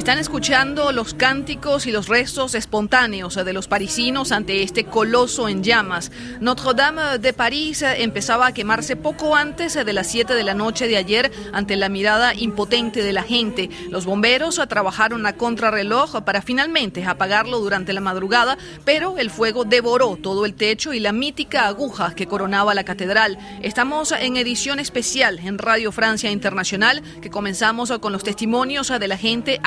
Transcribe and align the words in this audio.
Están 0.00 0.16
escuchando 0.16 0.92
los 0.92 1.12
cánticos 1.12 1.86
y 1.86 1.92
los 1.92 2.08
restos 2.08 2.54
espontáneos 2.54 3.34
de 3.34 3.52
los 3.52 3.68
parisinos 3.68 4.32
ante 4.32 4.62
este 4.62 4.84
coloso 4.84 5.46
en 5.46 5.62
llamas. 5.62 6.10
Notre-Dame 6.40 7.18
de 7.18 7.34
París 7.34 7.82
empezaba 7.82 8.46
a 8.46 8.54
quemarse 8.54 8.96
poco 8.96 9.36
antes 9.36 9.74
de 9.74 9.92
las 9.92 10.06
7 10.06 10.32
de 10.32 10.42
la 10.42 10.54
noche 10.54 10.88
de 10.88 10.96
ayer 10.96 11.30
ante 11.52 11.76
la 11.76 11.90
mirada 11.90 12.32
impotente 12.32 13.02
de 13.02 13.12
la 13.12 13.24
gente. 13.24 13.68
Los 13.90 14.06
bomberos 14.06 14.58
trabajaron 14.70 15.26
a 15.26 15.34
contrarreloj 15.34 16.22
para 16.24 16.40
finalmente 16.40 17.04
apagarlo 17.04 17.58
durante 17.58 17.92
la 17.92 18.00
madrugada, 18.00 18.56
pero 18.86 19.18
el 19.18 19.28
fuego 19.28 19.64
devoró 19.66 20.16
todo 20.16 20.46
el 20.46 20.54
techo 20.54 20.94
y 20.94 21.00
la 21.00 21.12
mítica 21.12 21.66
aguja 21.66 22.14
que 22.14 22.26
coronaba 22.26 22.72
la 22.72 22.84
catedral. 22.84 23.36
Estamos 23.60 24.12
en 24.12 24.38
edición 24.38 24.80
especial 24.80 25.40
en 25.40 25.58
Radio 25.58 25.92
Francia 25.92 26.30
Internacional 26.30 27.02
que 27.20 27.28
comenzamos 27.28 27.92
con 28.00 28.14
los 28.14 28.24
testimonios 28.24 28.88
de 28.88 29.06
la 29.06 29.18
gente 29.18 29.60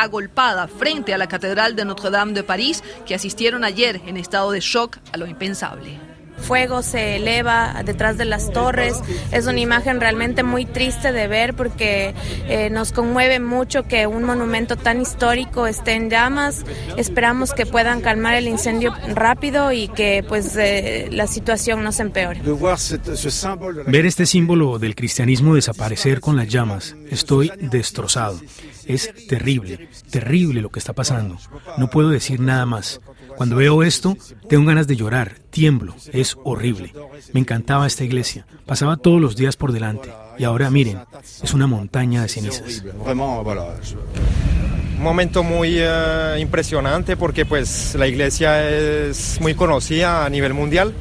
frente 0.68 1.14
a 1.14 1.18
la 1.18 1.28
Catedral 1.28 1.76
de 1.76 1.86
Notre-Dame 1.86 2.34
de 2.34 2.44
París 2.44 2.84
que 3.06 3.16
asistieron 3.16 3.64
ayer 3.64 4.02
en 4.08 4.18
estado 4.18 4.52
de 4.52 4.60
shock 4.60 4.98
a 5.12 5.18
lo 5.18 5.28
impensable 5.28 6.13
fuego 6.44 6.84
se 6.84 7.16
eleva 7.16 7.82
detrás 7.84 8.18
de 8.18 8.26
las 8.26 8.52
torres. 8.52 8.96
Es 9.32 9.48
una 9.48 9.60
imagen 9.60 10.00
realmente 10.00 10.44
muy 10.44 10.66
triste 10.66 11.12
de 11.12 11.28
ver 11.28 11.56
porque 11.56 12.14
eh, 12.48 12.70
nos 12.70 12.92
conmueve 12.92 13.40
mucho 13.40 13.84
que 13.84 14.06
un 14.06 14.24
monumento 14.24 14.76
tan 14.76 15.02
histórico 15.02 15.66
esté 15.66 15.94
en 15.94 16.10
llamas. 16.10 16.66
Esperamos 16.98 17.54
que 17.54 17.66
puedan 17.66 18.02
calmar 18.02 18.36
el 18.36 18.48
incendio 18.48 18.94
rápido 19.16 19.72
y 19.72 19.88
que 19.88 20.24
pues 20.28 20.56
eh, 20.58 21.08
la 21.12 21.28
situación 21.28 21.84
no 21.84 21.92
se 21.92 22.04
empeore. 22.04 22.42
Ver 23.88 24.06
este 24.06 24.26
símbolo 24.26 24.80
del 24.80 24.96
cristianismo 24.96 25.56
desaparecer 25.56 26.20
con 26.20 26.36
las 26.36 26.48
llamas, 26.48 26.96
estoy 27.10 27.52
destrozado. 27.58 28.40
Es 28.86 29.14
terrible, 29.28 29.88
terrible 30.10 30.62
lo 30.62 30.70
que 30.70 30.80
está 30.80 30.94
pasando. 30.94 31.38
No 31.78 31.90
puedo 31.90 32.10
decir 32.10 32.40
nada 32.40 32.66
más. 32.66 33.00
Cuando 33.36 33.56
veo 33.56 33.84
esto, 33.84 34.18
tengo 34.48 34.66
ganas 34.66 34.88
de 34.88 34.96
llorar, 34.96 35.34
tiemblo, 35.50 35.96
es 36.12 36.38
horrible. 36.44 36.94
Me 37.34 37.40
encantaba 37.40 37.88
esta 37.88 38.04
iglesia, 38.04 38.46
pasaba 38.66 38.98
todos 38.98 39.22
los 39.22 39.36
días 39.36 39.56
por 39.56 39.72
delante 39.72 40.10
y 40.38 40.44
ahora 40.44 40.70
miren, 40.70 41.00
es 41.44 41.54
una 41.54 41.68
montaña 41.68 42.22
de 42.22 42.30
cenizas. 42.30 42.84
Un 44.96 45.04
momento 45.04 45.44
muy 45.44 45.76
eh, 45.80 46.38
impresionante 46.40 47.18
porque 47.18 47.46
pues 47.46 47.96
la 47.96 48.08
iglesia 48.08 48.70
es 48.70 49.40
muy 49.42 49.54
conocida 49.54 50.26
a 50.26 50.30
nivel 50.30 50.54
mundial 50.54 50.94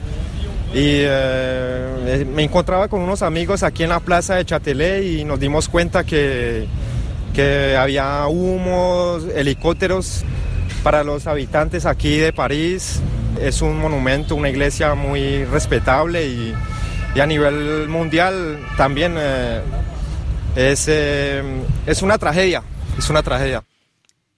y 0.74 1.05
eh, 1.05 2.27
me 2.34 2.42
encontraba 2.42 2.89
con 2.89 3.00
unos 3.00 3.22
amigos 3.22 3.62
aquí 3.62 3.83
en 3.83 3.91
la 3.91 4.00
plaza 4.00 4.36
de 4.36 4.44
Chatelet 4.44 5.05
y 5.05 5.24
nos 5.24 5.39
dimos 5.39 5.69
cuenta 5.69 6.05
que 6.05 6.67
que 7.33 7.77
había 7.77 8.27
humos, 8.27 9.24
helicópteros 9.34 10.24
para 10.83 11.05
los 11.05 11.27
habitantes 11.27 11.86
aquí 11.86 12.16
de 12.16 12.33
París. 12.33 13.00
Es 13.41 13.62
un 13.62 13.78
monumento, 13.78 14.34
una 14.34 14.50
iglesia 14.50 14.94
muy 14.94 15.44
respetable 15.44 16.27
y, 16.27 16.55
a 17.19 17.27
nivel 17.27 17.89
mundial 17.89 18.58
también 18.77 19.14
eh, 19.19 19.61
es, 20.56 20.86
eh, 20.89 21.42
es 21.86 22.02
una 22.02 22.19
tragedia, 22.19 22.62
es 22.98 23.11
una 23.11 23.22
tragedia. 23.22 23.62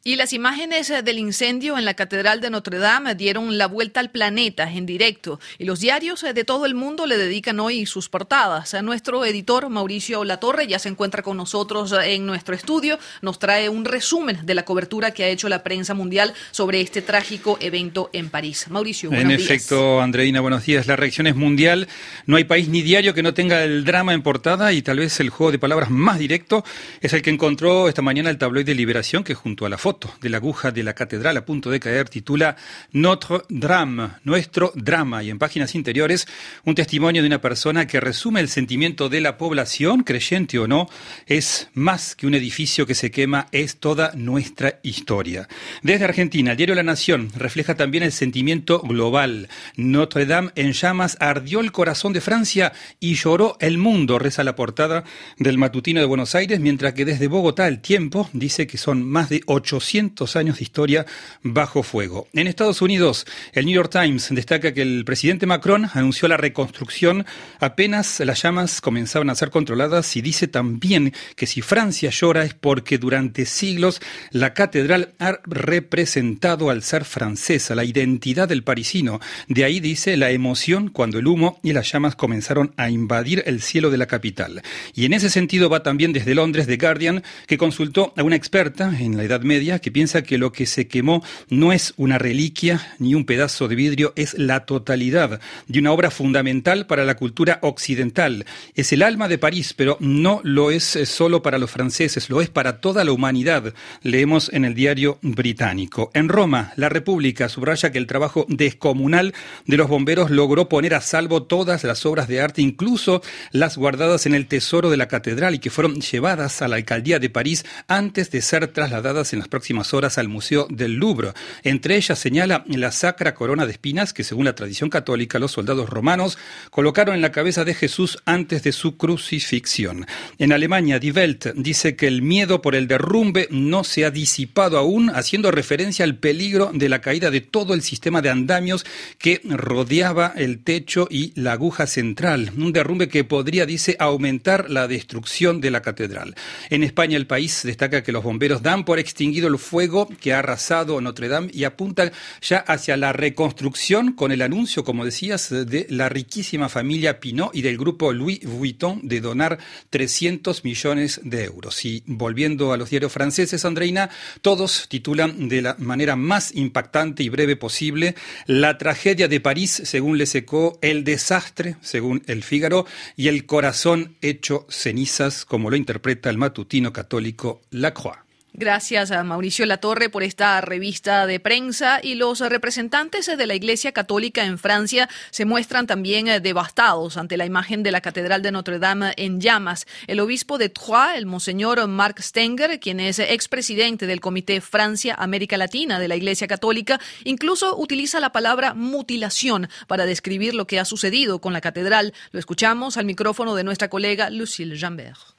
Y 0.06 0.16
las 0.16 0.34
imágenes 0.34 0.91
eh, 0.91 1.00
del 1.00 1.19
incendio 1.19 1.78
en 1.78 1.86
la 1.86 1.94
Catedral 1.94 2.42
de 2.42 2.50
Notre 2.50 2.77
Dame 2.77 3.14
dieron 3.14 3.56
la 3.56 3.66
vuelta 3.66 4.01
al 4.01 4.11
planeta 4.11 4.70
en 4.70 4.84
directo 4.84 5.40
y 5.56 5.64
los 5.64 5.80
diarios 5.80 6.23
eh, 6.24 6.34
de 6.34 6.45
todo 6.45 6.67
el 6.67 6.74
mundo 6.74 7.06
le 7.06 7.17
dedican 7.17 7.58
hoy 7.58 7.86
sus 7.86 8.11
portadas. 8.11 8.74
A 8.74 8.83
nuestro 8.83 9.24
editor 9.24 9.70
Mauricio 9.70 10.23
Latorre 10.24 10.67
ya 10.67 10.79
se 10.79 10.90
encuentra 10.90 11.23
con 11.23 11.39
nosotros 11.39 11.92
eh, 11.92 12.17
en 12.17 12.27
nuestro 12.27 12.55
estudio. 12.55 12.98
Nos 13.23 13.39
trae 13.39 13.70
un 13.70 13.86
resumen 13.86 14.45
de 14.45 14.55
la 14.55 14.67
cobertura 14.67 15.12
que 15.12 15.24
ha 15.24 15.29
hecho 15.29 15.48
la 15.48 15.62
prensa 15.62 15.95
mundial 15.95 16.34
sobre 16.50 16.83
este 16.83 17.00
trágico 17.00 17.56
evento 17.62 18.11
en 18.12 18.29
París. 18.29 18.67
Mauricio, 18.68 19.08
buenos 19.08 19.24
En 19.24 19.40
efecto, 19.40 20.02
Andreina, 20.02 20.42
buenos 20.42 20.67
días. 20.67 20.86
La 20.86 20.96
reacción 20.96 21.29
es 21.29 21.34
mundial. 21.34 21.89
No 22.27 22.36
hay 22.36 22.45
país 22.45 22.68
ni 22.68 22.83
diario 22.83 23.14
que 23.14 23.23
no 23.23 23.33
tenga 23.33 23.64
el 23.64 23.86
drama 23.86 24.12
en 24.12 24.23
portada 24.23 24.74
y 24.74 24.83
tal 24.83 24.98
vez 24.98 25.18
el 25.20 25.30
juego 25.30 25.50
de 25.50 25.58
palabras 25.58 25.89
más 25.89 26.18
directo 26.18 26.62
es 27.00 27.14
el 27.14 27.23
que 27.23 27.30
encontró 27.30 27.89
esta 27.89 28.02
mañana 28.02 28.29
el 28.29 28.36
tabloide 28.36 28.74
Liberación 28.74 29.24
que 29.24 29.33
junto 29.33 29.64
a 29.64 29.70
la 29.70 29.79
foto 29.79 29.93
de 30.20 30.28
la 30.28 30.38
aguja 30.38 30.70
de 30.70 30.82
la 30.82 30.94
catedral 30.94 31.36
a 31.36 31.44
punto 31.44 31.70
de 31.70 31.80
caer 31.80 32.08
titula 32.08 32.56
Notre 32.92 33.42
Drame, 33.48 34.10
nuestro 34.24 34.72
drama, 34.74 35.22
y 35.22 35.30
en 35.30 35.38
páginas 35.38 35.74
interiores 35.74 36.27
un 36.64 36.74
testimonio 36.74 37.22
de 37.22 37.28
una 37.28 37.40
persona 37.40 37.86
que 37.86 38.00
resume 38.00 38.40
el 38.40 38.48
sentimiento 38.48 39.08
de 39.08 39.20
la 39.20 39.36
población, 39.36 40.02
creyente 40.02 40.58
o 40.58 40.66
no, 40.66 40.88
es 41.27 41.68
más 41.74 42.16
que 42.16 42.27
un 42.27 42.34
edificio 42.34 42.86
que 42.86 42.94
se 42.94 43.10
quema, 43.10 43.46
es 43.52 43.77
toda 43.77 44.12
nuestra 44.14 44.80
historia. 44.82 45.48
Desde 45.82 46.05
Argentina, 46.05 46.52
el 46.52 46.56
diario 46.56 46.74
La 46.74 46.82
Nación 46.82 47.30
refleja 47.36 47.74
también 47.74 48.02
el 48.02 48.12
sentimiento 48.12 48.80
global. 48.80 49.48
Notre 49.76 50.26
Dame 50.26 50.50
en 50.56 50.72
llamas 50.72 51.16
ardió 51.20 51.61
el 51.61 51.72
corazón 51.72 52.12
de 52.12 52.20
Francia 52.20 52.72
y 53.00 53.14
lloró 53.14 53.56
el 53.61 53.78
mundo, 53.78 54.18
reza 54.18 54.44
la 54.44 54.56
portada 54.56 55.05
del 55.38 55.58
matutino 55.58 56.00
de 56.00 56.06
Buenos 56.06 56.34
Aires, 56.34 56.61
mientras 56.61 56.94
que 56.94 57.05
desde 57.05 57.28
Bogotá 57.28 57.68
el 57.68 57.80
tiempo 57.80 58.28
dice 58.32 58.66
que 58.66 58.78
son 58.78 59.02
más 59.05 59.28
de 59.28 59.42
800 59.46 59.83
200 59.84 60.36
años 60.36 60.58
de 60.58 60.62
historia 60.62 61.05
bajo 61.42 61.83
fuego. 61.83 62.27
En 62.33 62.46
Estados 62.46 62.80
Unidos, 62.80 63.27
el 63.52 63.67
New 63.67 63.74
York 63.74 63.90
Times 63.92 64.28
destaca 64.30 64.72
que 64.72 64.80
el 64.80 65.05
presidente 65.05 65.46
Macron 65.46 65.90
anunció 65.92 66.27
la 66.27 66.39
reconstrucción 66.39 67.27
apenas 67.61 68.20
las 68.20 68.42
llamas 68.42 68.80
comenzaban 68.80 69.28
a 69.28 69.34
ser 69.34 69.50
controladas 69.50 70.17
y 70.17 70.23
dice 70.23 70.48
también 70.48 71.12
que 71.36 71.46
si 71.46 71.61
Francia 71.61 72.08
llora 72.11 72.44
es 72.44 72.55
porque 72.55 72.96
durante 72.96 73.44
siglos 73.44 74.00
la 74.30 74.55
catedral 74.55 75.12
ha 75.18 75.40
representado 75.44 76.70
al 76.70 76.83
ser 76.83 77.05
francesa, 77.05 77.74
la 77.74 77.84
identidad 77.84 78.48
del 78.48 78.64
parisino. 78.64 79.20
De 79.48 79.64
ahí 79.64 79.80
dice 79.80 80.17
la 80.17 80.30
emoción 80.30 80.89
cuando 80.89 81.18
el 81.18 81.27
humo 81.27 81.61
y 81.62 81.74
las 81.74 81.92
llamas 81.92 82.17
comenzaron 82.17 82.73
a 82.78 82.89
invadir 82.89 83.42
el 83.46 83.61
cielo 83.61 83.90
de 83.90 83.98
la 83.98 84.06
capital. 84.06 84.62
Y 84.94 85.05
en 85.05 85.12
ese 85.12 85.28
sentido 85.28 85.68
va 85.68 85.83
también 85.83 86.14
desde 86.14 86.34
Londres 86.34 86.67
The 86.67 86.78
Guardian, 86.78 87.23
que 87.46 87.58
consultó 87.58 88.14
a 88.17 88.23
una 88.23 88.36
experta 88.36 88.94
en 88.98 89.17
la 89.17 89.24
Edad 89.24 89.42
Media 89.42 89.73
que 89.79 89.90
piensa 89.90 90.23
que 90.23 90.39
lo 90.39 90.52
que 90.52 90.67
se 90.67 90.89
quemó 90.89 91.23
no 91.48 91.73
es 91.73 91.95
una 91.96 92.18
reliquia 92.18 92.95
ni 92.98 93.14
un 93.14 93.24
pedazo 93.24 93.68
de 93.68 93.74
vidrio, 93.74 94.12
es 94.17 94.35
la 94.35 94.67
totalidad 94.67 95.40
de 95.67 95.79
una 95.79 95.92
obra 95.92 96.11
fundamental 96.11 96.86
para 96.86 97.05
la 97.05 97.17
cultura 97.17 97.58
occidental. 97.62 98.46
Es 98.74 98.92
el 98.92 99.02
alma 99.02 99.29
de 99.29 99.39
París, 99.39 99.74
pero 99.74 99.96
no 100.01 100.40
lo 100.45 100.70
es 100.70 100.96
eh, 100.96 101.07
solo 101.07 101.42
para 101.42 101.58
los 101.58 101.70
franceses, 101.70 102.30
lo 102.30 102.40
es 102.40 102.48
para 102.48 102.80
toda 102.80 103.05
la 103.05 103.12
humanidad. 103.12 103.74
Leemos 104.02 104.52
en 104.52 104.64
el 104.64 104.74
diario 104.74 105.18
británico. 105.23 106.11
En 106.14 106.29
Roma, 106.29 106.73
la 106.77 106.89
República 106.89 107.48
subraya 107.48 107.91
que 107.92 107.98
el 107.98 108.06
trabajo 108.06 108.46
descomunal 108.48 109.35
de 109.67 109.77
los 109.77 109.89
bomberos 109.89 110.30
logró 110.30 110.68
poner 110.68 110.95
a 110.95 111.01
salvo 111.01 111.45
todas 111.45 111.85
las 111.85 112.06
obras 112.06 112.29
de 112.29 112.41
arte, 112.41 112.62
incluso 112.62 113.23
las 113.52 113.77
guardadas 113.77 114.27
en 114.27 114.35
el 114.35 114.46
tesoro 114.46 114.91
de 114.91 114.96
la 114.96 115.08
catedral 115.08 115.55
y 115.55 115.58
que 115.58 115.70
fueron 115.70 116.01
llevadas 116.01 116.62
a 116.62 116.68
la 116.68 116.77
alcaldía 116.77 117.18
de 117.18 117.30
París 117.30 117.64
antes 117.89 118.30
de 118.30 118.42
ser 118.42 118.68
trasladadas 118.68 119.33
en 119.33 119.39
las 119.41 119.48
próximas 119.48 119.64
horas 119.92 120.19
al 120.19 120.29
Museo 120.29 120.67
del 120.70 120.95
Louvre. 120.95 121.33
Entre 121.63 121.97
ellas 121.97 122.19
señala 122.19 122.64
la 122.67 122.92
sacra 122.92 123.35
corona 123.35 123.67
de 123.67 123.73
espinas 123.73 124.13
que 124.13 124.25
según 124.25 124.45
la 124.45 124.55
tradición 124.55 124.91
católica 124.91 125.39
los 125.39 125.52
soldados 125.52 125.89
romanos 125.89 126.39
colocaron 126.70 127.14
en 127.14 127.23
la 127.23 127.33
cabeza 127.33 127.64
de 127.64 127.74
Jesús 127.74 128.19
antes 128.25 128.62
de 128.62 128.73
su 128.73 128.97
crucifixión. 128.97 130.06
En 130.38 130.53
Alemania, 130.53 130.99
Die 130.99 131.12
Welt 131.12 131.49
dice 131.55 131.97
que 131.97 132.06
el 132.06 132.23
miedo 132.23 132.62
por 132.62 132.75
el 132.75 132.88
derrumbe 132.88 133.49
no 133.50 133.85
se 133.85 134.05
ha 134.05 134.11
disipado 134.11 134.79
aún, 134.79 135.11
haciendo 135.11 135.50
referencia 135.50 136.05
al 136.05 136.17
peligro 136.17 136.71
de 136.73 136.88
la 136.88 137.00
caída 137.00 137.31
de 137.31 137.41
todo 137.41 137.75
el 137.75 137.83
sistema 137.83 138.23
de 138.23 138.31
andamios 138.31 138.85
que 139.19 139.41
rodeaba 139.44 140.33
el 140.37 140.62
techo 140.62 141.09
y 141.11 141.33
la 141.41 141.53
aguja 141.53 141.87
central. 141.87 142.53
Un 142.56 142.73
derrumbe 142.73 143.09
que 143.09 143.25
podría, 143.25 143.67
dice, 143.67 143.97
aumentar 143.99 144.71
la 144.71 144.88
destrucción 144.88 145.61
de 145.61 145.71
la 145.71 145.83
catedral. 145.83 146.35
En 146.71 146.83
España, 146.83 147.17
el 147.17 147.27
país 147.27 147.62
destaca 147.65 148.03
que 148.03 148.12
los 148.12 148.23
bomberos 148.25 148.62
dan 148.62 148.85
por 148.85 148.99
extinguido 148.99 149.44
el 149.49 149.58
fuego 149.58 150.08
que 150.20 150.32
ha 150.32 150.41
arrasado 150.41 151.00
Notre 151.00 151.29
Dame 151.29 151.50
y 151.52 151.64
apunta 151.64 152.12
ya 152.41 152.58
hacia 152.58 152.96
la 152.96 153.12
reconstrucción 153.12 154.12
con 154.12 154.32
el 154.32 154.43
anuncio, 154.43 154.85
como 154.85 155.05
decías, 155.05 155.50
de 155.50 155.87
la 155.91 156.08
riquísima 156.08 156.69
familia 156.69 157.20
Pinot 157.20 157.55
y 157.55 157.62
del 157.62 157.79
grupo 157.79 158.12
Louis 158.12 158.41
Vuitton 158.44 159.00
de 159.02 159.20
donar 159.20 159.58
300 159.91 160.64
millones 160.64 161.20
de 161.25 161.44
euros. 161.44 161.85
Y 161.85 162.02
volviendo 162.06 162.73
a 162.73 162.76
los 162.76 162.91
diarios 162.91 163.12
franceses, 163.12 163.64
Andreina, 163.64 164.11
todos 164.43 164.87
titulan 164.88 165.49
de 165.49 165.62
la 165.62 165.76
manera 165.79 166.17
más 166.17 166.55
impactante 166.55 167.23
y 167.23 167.29
breve 167.29 167.56
posible 167.56 168.14
la 168.47 168.79
tragedia 168.79 169.29
de 169.29 169.40
París, 169.40 169.82
según 169.85 170.19
Le 170.19 170.26
Secó, 170.26 170.79
el 170.82 171.05
desastre, 171.05 171.76
según 171.81 172.23
El 172.26 172.43
Fígaro, 172.43 172.87
y 173.17 173.29
el 173.29 173.47
corazón 173.47 174.17
hecho 174.20 174.67
cenizas, 174.69 175.44
como 175.44 175.70
lo 175.70 175.76
interpreta 175.76 176.31
el 176.31 176.38
matutino 176.38 176.93
católico 176.93 177.62
Lacroix. 177.70 178.25
Gracias 178.56 179.11
a 179.11 179.25
Mauricio 179.25 179.67
Latorre 179.67 180.09
por 180.09 180.23
esta 180.23 180.61
revista 180.61 181.27
de 181.27 181.41
prensa 181.41 181.99
y 182.01 182.15
los 182.15 182.39
representantes 182.39 183.27
de 183.27 183.47
la 183.49 183.56
Iglesia 183.56 183.91
Católica 183.91 184.45
en 184.45 184.59
Francia 184.59 185.09
se 185.33 185.45
muestran 185.45 185.89
también 185.89 186.29
eh, 186.29 186.39
devastados 186.39 187.17
ante 187.17 187.37
la 187.37 187.47
imagen 187.47 187.83
de 187.83 187.91
la 187.91 188.01
Catedral 188.01 188.43
de 188.43 188.53
Notre 188.53 188.79
Dame 188.79 189.12
en 189.17 189.41
llamas. 189.41 189.89
El 190.06 190.21
obispo 190.21 190.56
de 190.56 190.69
Troyes, 190.69 191.19
el 191.19 191.27
monseñor 191.27 191.85
Marc 191.89 192.21
Stenger, 192.21 192.79
quien 192.79 193.01
es 193.01 193.19
expresidente 193.19 194.06
del 194.06 194.21
Comité 194.21 194.61
Francia-América 194.61 195.57
Latina 195.57 195.99
de 195.99 196.07
la 196.07 196.15
Iglesia 196.15 196.47
Católica, 196.47 197.00
incluso 197.25 197.77
utiliza 197.77 198.21
la 198.21 198.31
palabra 198.31 198.73
mutilación 198.73 199.69
para 199.89 200.07
describir 200.07 200.55
lo 200.55 200.69
que 200.69 200.79
ha 200.79 200.85
sucedido 200.85 201.41
con 201.41 201.53
la 201.53 201.61
catedral. 201.61 202.15
Lo 202.31 202.39
escuchamos 202.39 202.99
al 202.99 203.05
micrófono 203.05 203.57
de 203.57 203.65
nuestra 203.65 203.91
colega 203.91 204.31
Lucille 204.31 204.79
Jambert 204.79 205.34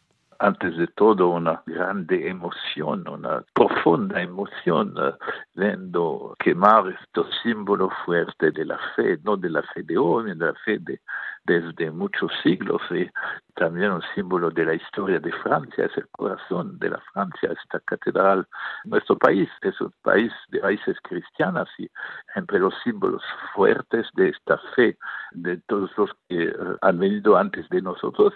antes 0.45 0.77
de 0.77 0.85
todo 0.87 1.29
una 1.29 1.63
grande 1.65 2.29
emoción, 2.29 3.07
una 3.07 3.43
profunda 3.53 4.21
emoción, 4.21 4.93
eh, 4.95 5.13
viendo 5.55 6.35
quemar 6.37 6.87
estos 7.01 7.27
símbolos 7.41 7.91
fuertes 8.05 8.53
de 8.53 8.65
la 8.65 8.77
fe, 8.95 9.17
no 9.23 9.37
de 9.37 9.49
la 9.49 9.63
fe 9.63 9.81
de 9.81 9.97
hoy, 9.97 10.25
de 10.25 10.35
la 10.35 10.53
fe 10.63 10.77
de, 10.79 11.01
desde 11.45 11.91
muchos 11.91 12.31
siglos 12.43 12.81
y 12.91 13.09
también 13.55 13.91
un 13.91 14.01
símbolo 14.13 14.51
de 14.51 14.65
la 14.65 14.73
historia 14.73 15.19
de 15.19 15.31
Francia, 15.31 15.85
es 15.85 15.97
el 15.97 16.07
corazón 16.09 16.77
de 16.79 16.89
la 16.89 16.99
Francia, 17.13 17.51
esta 17.51 17.79
catedral. 17.81 18.45
Nuestro 18.83 19.17
país 19.17 19.49
es 19.61 19.79
un 19.79 19.93
país 20.01 20.31
de 20.49 20.59
raíces 20.59 20.97
cristianas 21.03 21.69
y 21.77 21.87
entre 22.35 22.59
los 22.59 22.73
símbolos 22.83 23.23
fuertes 23.53 24.07
de 24.15 24.29
esta 24.29 24.57
fe 24.75 24.97
de 25.31 25.57
todos 25.67 25.89
los 25.97 26.11
que 26.27 26.45
eh, 26.45 26.55
han 26.81 26.99
venido 26.99 27.37
antes 27.37 27.67
de 27.69 27.81
nosotros 27.81 28.33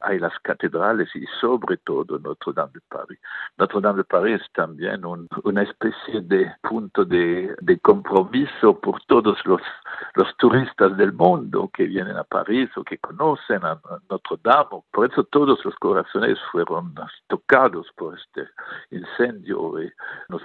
hay 0.00 0.18
las 0.18 0.38
catedrales 0.40 1.08
y 1.14 1.24
sobre 1.40 1.76
todo 1.78 2.18
Notre 2.18 2.52
Dame 2.52 2.72
de 2.74 2.80
París. 2.88 3.18
Notre 3.58 3.80
Dame 3.80 3.98
de 3.98 4.04
París 4.04 4.40
es 4.40 4.52
también 4.52 5.02
una 5.44 5.62
especie 5.62 6.20
de 6.22 6.52
punto 6.62 7.04
de, 7.04 7.54
compromiso 7.82 8.78
por 8.80 9.00
todos 9.06 9.38
los 9.44 10.36
turistas 10.36 10.96
del 10.96 11.12
mundo 11.12 11.70
que 11.72 11.84
vienen 11.84 12.16
a 12.16 12.24
París 12.24 12.41
París 12.44 12.70
o 12.76 12.84
que 12.84 12.98
conocen 12.98 13.64
a 13.64 13.80
Notre 14.10 14.36
Dame. 14.42 14.82
Por 14.92 15.10
eso 15.10 15.24
todos 15.24 15.64
los 15.64 15.74
corazones 15.76 16.38
fueron 16.50 16.94
tocados 17.28 17.86
por 17.96 18.18
este 18.18 18.48
incendio 18.90 19.82
y 19.82 19.92
nos 20.28 20.42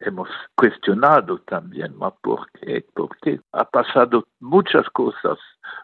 hemos 0.00 0.28
cuestionado 0.54 1.38
también 1.40 1.94
por 2.22 2.50
qué, 2.52 2.84
porque 2.94 3.40
ha 3.52 3.64
pasado 3.64 4.26
muchas 4.40 4.88
cosas. 4.90 5.38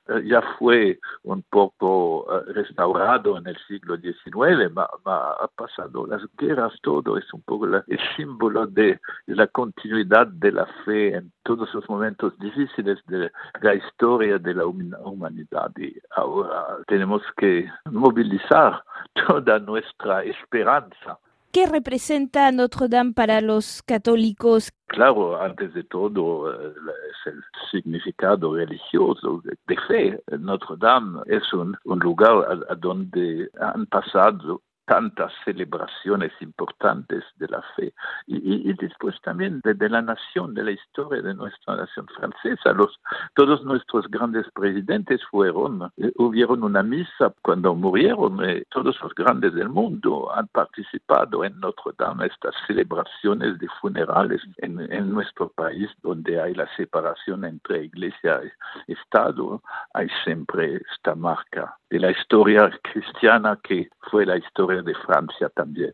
Eh, 0.09 0.23
ya 0.27 0.41
fue 0.59 0.99
un 1.25 1.43
poco 1.43 2.27
eh, 2.31 2.53
restaurado 2.53 3.37
en 3.39 3.47
el 3.47 3.57
siglo 3.67 3.97
XIX, 3.97 4.73
ha 4.77 5.49
pasado 5.55 6.07
las 6.07 6.23
guerras, 6.39 6.73
todo 6.83 7.19
es 7.19 7.33
un 7.35 7.43
poco 7.43 7.67
el 7.67 8.01
símbolo 8.17 8.67
de 8.67 9.01
la 9.27 9.47
continuidad 9.49 10.27
de 10.27 10.53
la 10.53 10.67
fe 10.85 11.15
en 11.17 11.33
todos 11.43 11.73
los 11.75 11.89
momentos 11.89 12.39
difíciles 12.39 12.99
de 13.07 13.31
la 13.61 13.75
historia 13.75 14.39
de 14.39 14.55
la 14.55 14.67
humanidad. 14.67 15.71
Y 15.77 15.95
ahora 16.17 16.79
tenemos 16.87 17.23
que 17.37 17.69
movilizar 17.91 18.83
toda 19.27 19.59
nuestra 19.59 20.23
esperanza 20.25 21.19
¿Qué 21.55 21.67
representa 21.67 22.51
Notre 22.51 22.89
Dame 22.89 23.12
para 23.12 23.41
los 23.41 23.81
católicos? 23.85 24.73
Claro, 24.89 25.41
antes 25.41 25.73
de 25.73 25.85
todo 25.85 26.53
eh, 26.53 26.75
es 26.75 27.33
el 27.33 27.41
significado 27.71 28.56
religioso 28.56 29.41
de 29.45 29.77
fe. 29.87 30.21
Notre 30.37 30.75
Dame 30.79 31.21
es 31.27 31.45
un, 31.53 31.79
lugar 31.85 32.65
a 32.69 32.75
donde 32.75 33.49
han 33.61 33.87
pasado 33.87 34.62
tantas 34.87 35.33
celebraciones 35.45 36.33
importantes 36.41 37.25
de 37.37 37.49
la 37.49 37.63
fe 37.77 37.93
y, 38.27 38.73
después 38.75 39.15
también 39.23 39.61
de, 39.65 39.89
la 39.89 40.03
nación, 40.03 40.55
de 40.55 40.65
la 40.65 40.73
historia 40.73 41.23
de 41.23 41.35
nuestra 41.35 41.77
nación 41.77 42.07
francesa. 42.09 42.73
Los, 42.73 43.01
todos 43.35 43.65
nuestros 43.65 44.09
grandes 44.09 44.47
presidentes 44.53 45.21
fueron, 45.31 45.91
eh, 45.97 46.13
hubieron 46.17 46.63
una 46.65 46.83
misa 46.83 47.33
cuando 47.43 47.75
murieron, 47.75 48.45
eh, 48.45 48.65
todos 48.71 49.01
los 49.01 49.15
grandes 49.15 49.55
del 49.55 49.69
mundo 49.69 50.31
han 50.35 50.49
participado 50.49 51.45
en 51.45 51.59
Notre 51.61 51.93
Dame, 51.99 52.27
estas 52.27 52.55
celebraciones 52.67 53.59
de 53.59 53.69
funerales 53.81 54.43
en, 54.59 54.81
en 54.93 55.11
nuestro 55.11 55.49
país 55.51 55.89
donde 56.03 56.41
hay 56.41 56.55
la 56.55 56.69
separación 56.77 57.45
entre 57.45 57.85
iglesia 57.85 58.41
y 58.87 58.93
Estado, 58.93 59.63
hay 59.93 60.09
siempre 60.25 60.81
esta 60.93 61.15
marca 61.15 61.77
de 61.94 62.00
la 62.00 62.11
historia 62.11 62.69
cristiana 62.82 63.56
que 63.62 63.88
fue 64.11 64.26
la 64.26 64.37
historia 64.37 64.82
de 64.82 64.94
Francia 65.06 65.49
también. 65.55 65.93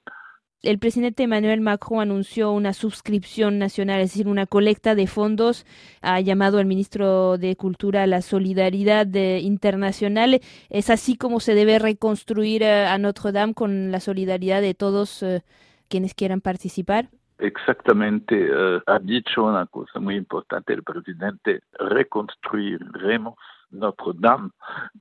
El 0.63 0.79
presidente 0.79 1.25
Emmanuel 1.25 1.61
Macron 1.61 2.01
anunció 2.01 2.53
una 2.53 2.73
suscripción 2.73 3.59
nacional, 3.59 4.01
es 4.01 4.13
decir, 4.13 4.27
una 4.27 4.47
colecta 4.47 4.95
de 4.95 5.07
fondos. 5.07 5.67
Ha 6.01 6.21
llamado 6.21 6.59
al 6.59 6.65
ministro 6.65 7.37
de 7.37 7.55
Cultura 7.55 8.05
a 8.05 8.07
la 8.07 8.23
solidaridad 8.23 9.13
internacional. 9.13 10.41
¿Es 10.71 10.89
así 10.89 11.19
como 11.19 11.39
se 11.39 11.55
debe 11.55 11.79
reconstruir 11.79 12.63
eh, 12.63 12.87
a 12.87 12.97
Notre 12.97 13.33
Dame 13.33 13.53
con 13.53 13.91
la 13.91 14.01
solidaridad 14.01 14.63
de 14.63 14.73
todos 14.73 15.23
eh, 15.23 15.43
quienes 15.89 16.15
quieran 16.15 16.41
participar? 16.41 17.11
Exactamente, 17.39 18.37
eh, 18.39 18.81
ha 18.87 18.99
dicho 19.01 19.45
una 19.45 19.67
cosa 19.67 19.99
muy 20.01 20.17
importante 20.17 20.73
el 20.73 20.83
presidente, 20.83 21.61
reconstruiremos 21.79 23.37
Notre 23.71 24.13
Dame 24.15 24.51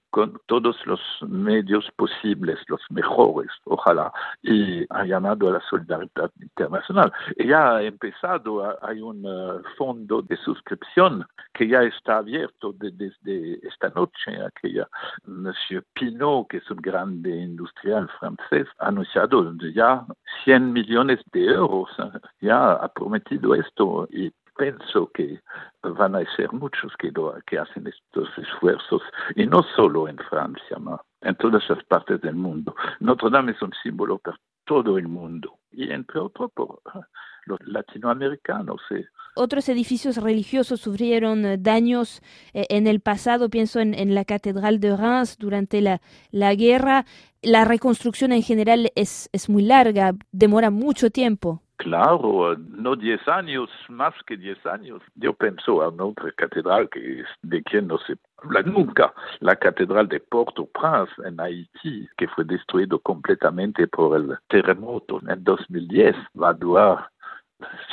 con 0.10 0.40
todos 0.48 0.76
los 0.86 1.00
medios 1.28 1.88
posibles, 1.96 2.58
los 2.68 2.82
mejores, 2.90 3.50
ojalá, 3.66 4.12
y 4.42 4.86
ha 4.90 5.06
llamado 5.06 5.50
a 5.50 5.54
la 5.54 5.62
solidaridad 5.70 6.32
internacional. 6.42 7.12
Ya 7.38 7.76
ha 7.76 7.84
empezado, 7.84 8.76
hay 8.82 9.02
un 9.02 9.26
uh, 9.26 9.62
fondo 9.78 10.22
de 10.24 10.36
suscripción 10.38 11.26
que 11.54 11.68
ya 11.68 11.84
está 11.84 12.18
abierto 12.18 12.74
desde 12.74 13.60
esta 13.68 13.90
noche. 13.90 14.44
Aquella, 14.44 14.88
Monsieur 15.26 15.84
Pinot, 15.94 16.48
que 16.48 16.58
es 16.58 16.72
un 16.72 16.78
grande 16.78 17.30
industrial 17.30 18.10
francés, 18.20 18.68
ha 18.80 18.88
anunciado 18.88 19.54
ya 19.74 20.06
100 20.44 20.74
millones 20.74 21.20
de 21.32 21.46
euros, 21.46 21.90
ya 22.42 22.74
ha 22.74 22.88
prometido 22.88 23.54
esto 23.54 24.08
y 24.12 24.32
pienso 24.60 25.10
que 25.14 25.40
van 25.82 26.16
a 26.16 26.36
ser 26.36 26.52
muchos 26.52 26.92
que, 27.00 27.12
que 27.48 27.58
hacen 27.58 27.88
estos 27.88 28.28
esfuerzos, 28.38 29.02
y 29.36 29.46
no 29.48 29.64
solo 29.76 30.08
en 30.08 30.18
Francia, 30.30 30.78
en 31.22 31.36
todas 31.36 31.64
las 31.70 31.84
partes 31.86 32.22
del 32.22 32.36
mundo. 32.36 32.76
Notre 33.00 33.30
Dame 33.30 33.54
es 33.54 33.62
un 33.62 33.72
símbolo 33.82 34.20
para 34.20 34.38
todo 34.66 34.98
el 34.98 35.08
mundo, 35.08 35.60
y 35.72 35.90
entre 35.92 36.20
otros 36.20 36.52
por 36.54 36.82
los 37.46 37.60
latinoamericanos. 37.66 38.82
Otros 39.36 39.70
edificios 39.70 40.18
religiosos 40.18 40.82
sufrieron 40.82 41.46
eh, 41.46 41.58
daños 41.58 42.22
eh, 42.54 42.66
en 42.70 42.86
el 42.86 43.00
pasado, 43.00 43.50
pienso 43.50 43.80
en, 43.80 43.94
en, 43.94 44.14
la 44.14 44.26
Catedral 44.26 44.80
de 44.80 44.96
Reims 44.96 45.38
durante 45.38 45.82
la, 45.82 46.02
la 46.32 46.54
guerra. 46.54 47.06
La 47.42 47.64
reconstrucción 47.64 48.34
en 48.34 48.44
general 48.44 48.92
es, 48.96 49.30
es 49.32 49.50
muy 49.50 49.64
larga, 49.64 50.14
demora 50.32 50.70
mucho 50.70 51.10
tiempo. 51.10 51.64
Claro, 51.80 52.58
no 52.58 52.98
10 52.98 53.26
años, 53.30 53.70
más 53.88 54.14
que 54.28 54.36
10 54.36 54.66
años. 54.66 55.02
Yo 55.16 55.32
pienso 55.34 55.76
una 55.76 56.04
otra 56.04 56.30
catedral 56.34 56.90
que 56.90 57.24
de 57.42 57.64
quien 57.64 57.88
no 57.88 57.98
se 58.00 58.18
habla 58.44 58.64
nunca, 58.64 59.14
la 59.40 59.56
catedral 59.56 60.10
de 60.10 60.20
Port-au-Prince 60.20 61.14
en 61.26 61.40
Haití, 61.40 62.06
que 62.18 62.28
fue 62.28 62.44
destruido 62.44 63.00
completamente 63.00 63.88
por 63.88 64.18
el 64.18 64.38
terremoto 64.50 65.22
en 65.26 65.42
2010, 65.42 66.18
va 66.42 66.50
a 66.50 66.54
durar 66.54 67.10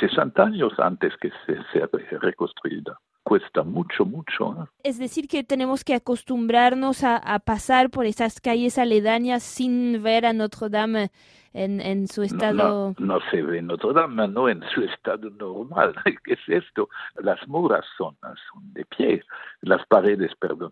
60 0.01 0.43
años 0.43 0.73
antes 0.79 1.15
que 1.21 1.31
se 1.45 1.55
sea 1.71 1.87
reconstruida 2.19 2.99
cuesta 3.27 3.61
mucho, 3.61 4.05
mucho. 4.05 4.69
Es 4.83 4.97
decir, 4.97 5.27
que 5.27 5.43
tenemos 5.43 5.83
que 5.83 5.95
acostumbrarnos 5.95 7.03
a, 7.03 7.39
pasar 7.39 7.89
por 7.89 8.05
esas 8.05 8.39
calles 8.39 8.77
aledañas 8.77 9.43
sin 9.43 10.01
ver 10.01 10.25
a 10.25 10.31
Notre 10.31 10.69
Dame 10.69 11.09
en, 11.53 11.81
en 11.81 12.07
su 12.07 12.23
estado. 12.23 12.95
No, 12.97 13.19
se 13.29 13.41
ve 13.41 13.61
Notre 13.61 13.91
Dame, 13.91 14.29
no 14.29 14.47
en 14.47 14.63
su 14.73 14.81
estado 14.81 15.29
normal. 15.31 15.93
¿Qué 16.23 16.33
es 16.35 16.63
esto? 16.63 16.87
Las 17.17 17.45
muras 17.49 17.85
son, 17.97 18.15
son 18.21 18.73
de 18.73 18.85
pie, 18.85 19.21
las 19.59 19.85
paredes, 19.87 20.31
perdón, 20.39 20.71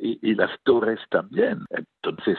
y, 0.00 0.30
y 0.30 0.36
las 0.36 0.50
torres 0.62 1.00
también. 1.10 1.64
Entonces 1.70 2.38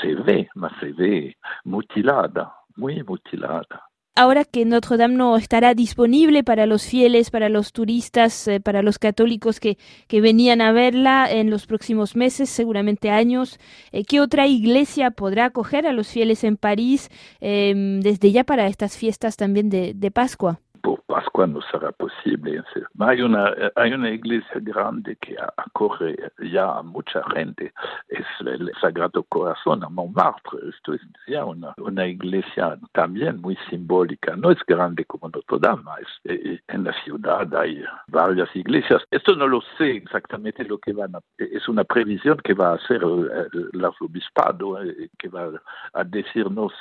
se 0.00 0.14
ve, 0.14 0.48
más 0.54 0.72
se 0.78 0.92
ve 0.92 1.36
mutilada, 1.64 2.54
muy 2.76 3.02
mutilada. 3.02 3.87
Ahora 4.18 4.44
que 4.44 4.64
Notre 4.64 4.96
Dame 4.96 5.14
no 5.14 5.36
estará 5.36 5.74
disponible 5.74 6.42
para 6.42 6.66
los 6.66 6.84
fieles, 6.84 7.30
para 7.30 7.48
los 7.48 7.72
turistas, 7.72 8.48
eh, 8.48 8.60
para 8.60 8.82
los 8.82 8.98
católicos 8.98 9.60
que, 9.60 9.78
que 10.08 10.20
venían 10.20 10.60
a 10.60 10.72
verla 10.72 11.30
en 11.30 11.50
los 11.50 11.66
próximos 11.66 12.16
meses, 12.16 12.50
seguramente 12.50 13.10
años, 13.10 13.60
eh, 13.92 14.04
¿qué 14.04 14.20
otra 14.20 14.48
iglesia 14.48 15.12
podrá 15.12 15.46
acoger 15.46 15.86
a 15.86 15.92
los 15.92 16.08
fieles 16.08 16.42
en 16.42 16.56
París 16.56 17.10
em, 17.40 18.00
desde 18.00 18.32
ya 18.32 18.42
para 18.42 18.66
estas 18.66 18.96
fiestas 18.96 19.36
también 19.36 19.70
de, 19.70 19.94
de 19.94 20.10
Pascua? 20.10 20.60
Pascua 21.18 21.48
no 21.48 21.60
será 21.62 21.90
posible. 21.90 22.62
Hay 23.00 23.22
una, 23.22 23.52
hay 23.74 23.92
una 23.92 24.10
iglesia 24.10 24.60
grande 24.60 25.16
que 25.16 25.36
acoge 25.56 26.14
ya 26.52 26.78
a 26.78 26.82
mucha 26.82 27.24
gente, 27.34 27.72
es 28.08 28.24
el 28.40 28.70
Sagrado 28.80 29.24
Corazón 29.24 29.82
a 29.82 29.88
Montmartre. 29.88 30.60
Esto 30.68 30.94
es 30.94 31.00
ya 31.26 31.44
una, 31.44 32.06
iglesia 32.06 32.78
también 32.92 33.40
muy 33.40 33.58
simbólica. 33.68 34.36
No 34.36 34.52
es 34.52 34.58
grande 34.64 35.04
como 35.06 35.28
Notre 35.28 35.58
Dame, 35.60 35.90
es, 36.00 36.32
eh, 36.32 36.60
en 36.68 36.84
la 36.84 36.92
ciudad 37.02 37.52
hay 37.52 37.82
varias 38.06 38.54
iglesias. 38.54 39.02
Esto 39.10 39.34
no 39.34 39.48
lo 39.48 39.60
sé 39.76 39.90
exactamente 39.96 40.62
lo 40.62 40.78
que 40.78 40.92
van 40.92 41.16
a, 41.16 41.20
es 41.38 41.68
una 41.68 41.82
previsión 41.82 42.38
que 42.44 42.54
va 42.54 42.70
a 42.70 42.74
hacer 42.74 43.02
el, 43.02 43.84
arzobispado, 43.84 44.84
eh, 44.84 45.10
que 45.18 45.28
va 45.28 45.50
a 45.94 46.04
decirnos 46.04 46.72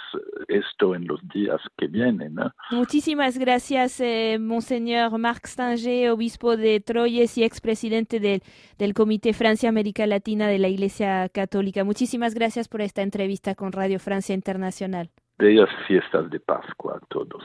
esto 0.48 0.94
en 0.94 1.08
los 1.08 1.28
días 1.30 1.60
que 1.76 1.88
vienen. 1.88 2.36
Muchísimas 2.70 3.40
gracias 3.40 4.00
Monseñor 4.40 5.18
Marc 5.18 5.48
Stanger, 5.48 6.12
obispo 6.12 6.58
de 6.58 6.80
Troyes 6.80 7.38
y 7.38 7.44
expresidente 7.44 8.20
del, 8.20 8.42
del 8.78 8.94
Comité 8.94 9.34
Francia-América 9.34 10.06
Latina 10.06 10.48
de 10.48 10.60
la 10.60 10.68
Iglesia 10.68 11.30
Católica. 11.30 11.84
Muchísimas 11.84 12.34
gracias 12.34 12.68
por 12.68 12.82
esta 12.82 13.02
entrevista 13.02 13.56
con 13.56 13.72
Radio 13.72 14.00
Francia 14.00 14.36
Internacional. 14.36 15.10
Bellas 15.40 15.70
fiestas 15.88 16.30
de 16.32 16.40
Pascua 16.40 16.98
a 16.98 17.06
todos. 17.08 17.44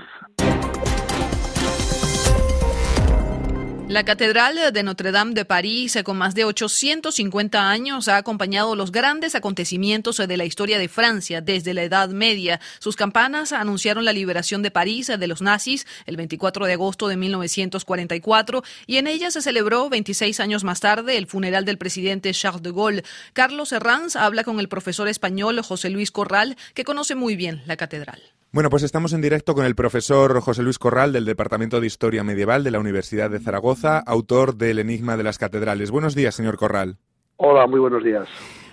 La 3.92 4.06
Catedral 4.06 4.72
de 4.72 4.82
Notre 4.82 5.12
Dame 5.12 5.34
de 5.34 5.44
París, 5.44 5.98
con 6.02 6.16
más 6.16 6.34
de 6.34 6.46
850 6.46 7.68
años, 7.68 8.08
ha 8.08 8.16
acompañado 8.16 8.74
los 8.74 8.90
grandes 8.90 9.34
acontecimientos 9.34 10.16
de 10.16 10.36
la 10.38 10.46
historia 10.46 10.78
de 10.78 10.88
Francia 10.88 11.42
desde 11.42 11.74
la 11.74 11.82
Edad 11.82 12.08
Media. 12.08 12.58
Sus 12.78 12.96
campanas 12.96 13.52
anunciaron 13.52 14.06
la 14.06 14.14
liberación 14.14 14.62
de 14.62 14.70
París 14.70 15.08
de 15.08 15.26
los 15.26 15.42
nazis 15.42 15.86
el 16.06 16.16
24 16.16 16.64
de 16.64 16.72
agosto 16.72 17.06
de 17.06 17.18
1944 17.18 18.62
y 18.86 18.96
en 18.96 19.08
ella 19.08 19.30
se 19.30 19.42
celebró 19.42 19.90
26 19.90 20.40
años 20.40 20.64
más 20.64 20.80
tarde 20.80 21.18
el 21.18 21.26
funeral 21.26 21.66
del 21.66 21.76
presidente 21.76 22.32
Charles 22.32 22.62
de 22.62 22.72
Gaulle. 22.72 23.04
Carlos 23.34 23.72
Herranz 23.72 24.16
habla 24.16 24.42
con 24.42 24.58
el 24.58 24.70
profesor 24.70 25.06
español 25.06 25.60
José 25.60 25.90
Luis 25.90 26.10
Corral, 26.10 26.56
que 26.72 26.84
conoce 26.84 27.14
muy 27.14 27.36
bien 27.36 27.62
la 27.66 27.76
catedral. 27.76 28.22
Bueno, 28.54 28.68
pues 28.68 28.82
estamos 28.82 29.14
en 29.14 29.22
directo 29.22 29.54
con 29.54 29.64
el 29.64 29.74
profesor 29.74 30.38
José 30.42 30.62
Luis 30.62 30.78
Corral 30.78 31.10
del 31.14 31.24
Departamento 31.24 31.80
de 31.80 31.86
Historia 31.86 32.22
Medieval 32.22 32.62
de 32.62 32.70
la 32.70 32.80
Universidad 32.80 33.30
de 33.30 33.40
Zaragoza, 33.40 33.98
autor 33.98 34.56
del 34.56 34.78
Enigma 34.78 35.16
de 35.16 35.22
las 35.22 35.38
Catedrales. 35.38 35.90
Buenos 35.90 36.14
días, 36.14 36.34
señor 36.34 36.58
Corral. 36.58 36.98
Hola, 37.38 37.66
muy 37.66 37.80
buenos 37.80 38.04
días. 38.04 38.28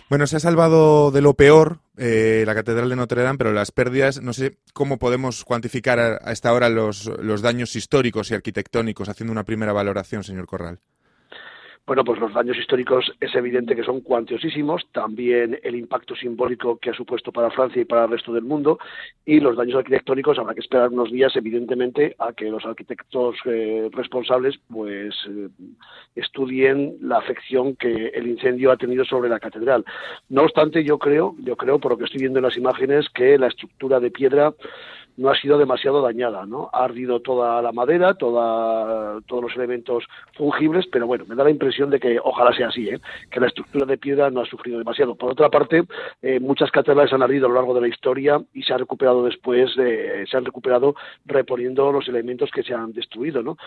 Bueno, 0.10 0.28
se 0.28 0.36
ha 0.36 0.42
salvado 0.42 1.12
de 1.12 1.22
lo 1.22 1.34
peor 1.34 1.80
eh, 1.96 2.44
la 2.46 2.56
Catedral 2.56 2.90
de 2.90 2.98
Notre 2.98 3.24
Dame, 3.24 3.38
pero 3.38 3.54
las 3.54 3.72
pérdidas, 3.72 4.22
no 4.22 4.34
sé 4.34 4.58
cómo 4.74 5.00
podemos 5.00 5.46
cuantificar 5.46 5.98
a, 5.98 6.20
a 6.26 6.34
esta 6.34 6.52
hora 6.52 6.68
los, 6.68 7.06
los 7.22 7.42
daños 7.42 7.74
históricos 7.78 8.32
y 8.32 8.34
arquitectónicos, 8.34 9.08
haciendo 9.08 9.32
una 9.32 9.46
primera 9.46 9.72
valoración, 9.72 10.26
señor 10.26 10.46
Corral. 10.46 10.80
Bueno, 11.89 12.03
pues 12.03 12.19
los 12.19 12.31
daños 12.31 12.55
históricos 12.55 13.12
es 13.19 13.34
evidente 13.34 13.75
que 13.75 13.84
son 13.84 14.01
cuantiosísimos, 14.01 14.86
también 14.91 15.60
el 15.63 15.75
impacto 15.75 16.15
simbólico 16.15 16.77
que 16.77 16.91
ha 16.91 16.93
supuesto 16.93 17.31
para 17.31 17.50
Francia 17.50 17.81
y 17.81 17.86
para 17.86 18.03
el 18.03 18.12
resto 18.12 18.31
del 18.31 18.43
mundo, 18.43 18.77
y 19.25 19.39
los 19.39 19.58
daños 19.58 19.77
arquitectónicos 19.77 20.38
habrá 20.38 20.53
que 20.53 20.60
esperar 20.60 20.89
unos 20.89 21.12
días, 21.12 21.36
evidentemente, 21.36 22.15
a 22.19 22.31
que 22.34 22.46
los 22.46 22.63
arquitectos 22.63 23.38
eh, 23.46 23.89
responsables 23.91 24.60
pues 24.69 25.15
eh, 25.27 25.50
estudien 26.15 26.96
la 27.01 27.17
afección 27.17 27.75
que 27.75 28.10
el 28.10 28.27
incendio 28.27 28.72
ha 28.72 28.77
tenido 28.77 29.03
sobre 29.03 29.27
la 29.27 29.39
catedral. 29.39 29.84
No 30.29 30.43
obstante, 30.43 30.84
yo 30.84 31.00
creo, 31.00 31.36
yo 31.39 31.55
creo, 31.55 31.79
por 31.79 31.93
lo 31.93 31.98
que 31.98 32.03
estoy 32.03 32.19
viendo 32.19 32.38
en 32.38 32.46
las 32.46 32.55
imágenes, 32.55 33.10
que 33.10 33.39
la 33.39 33.48
estructura 33.48 34.00
de 34.00 34.12
piedra 34.12 34.53
no 35.20 35.30
ha 35.30 35.36
sido 35.36 35.58
demasiado 35.58 36.02
dañada, 36.02 36.46
¿no? 36.46 36.70
Ha 36.72 36.86
ardido 36.86 37.20
toda 37.20 37.62
la 37.62 37.74
madera, 37.74 38.14
toda, 38.14 39.20
todos 39.28 39.44
los 39.44 39.56
elementos 39.58 40.06
fungibles, 40.36 40.88
pero 40.90 41.08
bueno, 41.08 41.26
me 41.28 41.36
da 41.36 41.44
la 41.44 41.50
impresión 41.50 41.90
de 41.90 42.00
que 42.00 42.18
ojalá 42.24 42.56
sea 42.56 42.70
así, 42.70 42.88
¿eh? 42.88 43.00
que 43.30 43.42
la 43.42 43.48
estructura 43.48 43.86
de 43.86 43.98
piedra 43.98 44.30
no 44.30 44.42
ha 44.42 44.46
sufrido 44.46 44.80
demasiado. 44.80 45.16
Por 45.16 45.32
otra 45.32 45.50
parte, 45.50 45.84
eh, 46.22 46.40
muchas 46.40 46.72
catedrales 46.72 47.12
han 47.12 47.22
ardido 47.22 47.48
a 47.48 47.50
lo 47.50 47.56
largo 47.56 47.74
de 47.74 47.82
la 47.82 47.90
historia 47.90 48.42
y 48.54 48.64
se 48.64 48.72
han 48.72 48.80
recuperado 48.80 49.26
después, 49.26 49.70
eh, 49.78 50.24
se 50.30 50.38
han 50.38 50.46
recuperado 50.46 50.96
reponiendo 51.26 51.92
los 51.92 52.08
elementos 52.08 52.50
que 52.52 52.64
se 52.64 52.74
han 52.74 52.94
destruido, 52.94 53.44
¿no? 53.44 53.58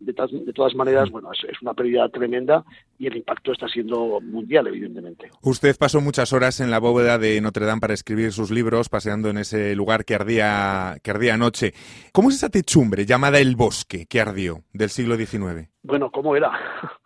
De, 0.00 0.12
de 0.12 0.52
todas 0.52 0.74
maneras, 0.74 1.10
bueno, 1.10 1.30
es, 1.32 1.44
es, 1.44 1.60
una 1.60 1.74
pérdida 1.74 2.08
tremenda 2.08 2.64
y 2.98 3.06
el 3.06 3.16
impacto 3.16 3.52
está 3.52 3.68
siendo 3.68 4.20
mundial, 4.22 4.66
evidentemente. 4.66 5.30
Usted 5.42 5.76
pasó 5.78 6.00
muchas 6.00 6.32
horas 6.32 6.60
en 6.60 6.70
la 6.70 6.78
bóveda 6.78 7.18
de 7.18 7.40
Notre 7.40 7.66
Dame 7.66 7.80
para 7.80 7.94
escribir 7.94 8.32
sus 8.32 8.50
libros, 8.50 8.88
paseando 8.88 9.28
en 9.28 9.38
ese 9.38 9.76
lugar 9.76 10.04
que 10.04 10.14
ardía 10.14 10.96
que 11.02 11.10
ardía 11.10 11.34
anoche. 11.34 11.72
¿Cómo 12.12 12.30
es 12.30 12.36
esa 12.36 12.48
techumbre 12.48 13.04
llamada 13.06 13.38
el 13.38 13.56
bosque 13.56 14.06
que 14.06 14.20
ardió 14.20 14.62
del 14.72 14.88
siglo 14.88 15.16
XIX? 15.16 15.68
Bueno, 15.82 16.10
¿cómo 16.10 16.36
era? 16.36 16.50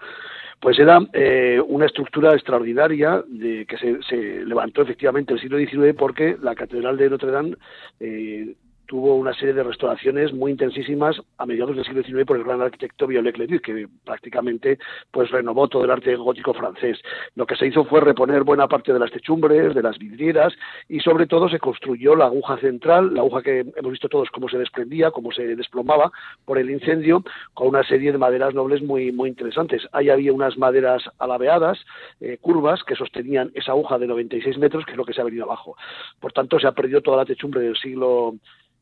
Pues 0.61 0.79
era 0.79 0.99
eh, 1.13 1.61
una 1.67 1.85
estructura 1.85 2.33
extraordinaria 2.33 3.23
de, 3.29 3.67
que 3.67 3.77
se, 3.77 4.03
se, 4.09 4.47
levantó 4.47 4.81
efectivamente 4.81 5.33
en 5.33 5.37
el 5.37 5.43
siglo 5.43 5.59
XIX 5.59 5.95
porque 5.95 6.39
la 6.41 6.55
Catedral 6.55 6.97
de 6.97 7.11
Notre 7.11 7.31
Dame 7.31 7.57
eh, 8.01 8.57
tuvo 8.87 9.15
una 9.15 9.35
serie 9.35 9.55
de 9.55 9.63
restauraciones 9.63 10.33
muy 10.33 10.53
intensísimas 10.53 11.21
a 11.39 11.47
mediados 11.47 11.77
del 11.77 11.85
siglo 11.85 12.03
XIX 12.03 12.25
por 12.25 12.37
el 12.37 12.45
gran 12.45 12.61
arquitecto 12.61 13.07
Viollet-le-Duc, 13.07 13.63
que 13.63 13.89
prácticamente 14.05 14.79
pues 15.11 15.31
renovó 15.31 15.69
todo 15.69 15.85
el 15.85 15.91
arte 15.91 16.15
gótico 16.17 16.55
francés. 16.55 16.99
Lo 17.35 17.47
que 17.47 17.57
se 17.57 17.67
hizo 17.67 17.85
fue 17.85 18.01
reponer 18.01 18.43
buena 18.45 18.69
parte 18.69 18.93
de 18.93 18.99
las 18.99 19.11
techumbres, 19.11 19.75
de 19.75 19.83
las 19.83 19.99
vidrieras 19.99 20.53
y 20.89 21.01
sobre 21.01 21.27
todo 21.27 21.49
se 21.49 21.59
construyó 21.59 22.15
la 22.15 22.27
aguja 22.27 22.59
central, 22.59 23.15
la 23.15 23.21
aguja 23.21 23.43
que 23.43 23.61
hemos 23.61 23.93
visto 23.93 24.09
todos 24.09 24.31
cómo 24.31 24.49
se 24.49 24.59
desprendía, 24.59 25.11
cómo 25.11 25.33
se 25.33 25.57
desplomaba 25.57 26.13
por 26.45 26.59
el 26.59 26.71
incendio, 26.71 27.25
con 27.55 27.69
una 27.69 27.85
serie 27.85 28.13
de 28.13 28.19
maderas 28.19 28.55
nobles 28.55 28.83
muy 28.83 29.13
muy 29.13 29.29
interesantes. 29.29 29.87
Ahí 29.93 30.11
había 30.11 30.33
unas 30.33 30.57
maderas 30.59 31.03
alabeadas, 31.19 31.79
eh, 32.21 32.39
curvas, 32.41 32.83
que 32.85 32.97
sostenían 32.97 33.51
esa 33.55 33.73
aguja 33.73 33.99
de 33.99 34.07
96 34.07 34.59
metros, 34.59 34.85
que 34.85 34.93
es 34.93 34.97
lo 34.97 35.05
que 35.05 35.13
se 35.13 35.21
ha 35.21 35.25
venido 35.25 35.45
abajo. 35.45 35.77
Por 36.21 36.33
tanto, 36.33 36.59
se 36.59 36.67
ha 36.67 36.73
perdido 36.73 37.01
toda 37.01 37.19
la 37.19 37.25
techumbre 37.25 37.61
del 37.61 37.77
siglo 37.77 38.35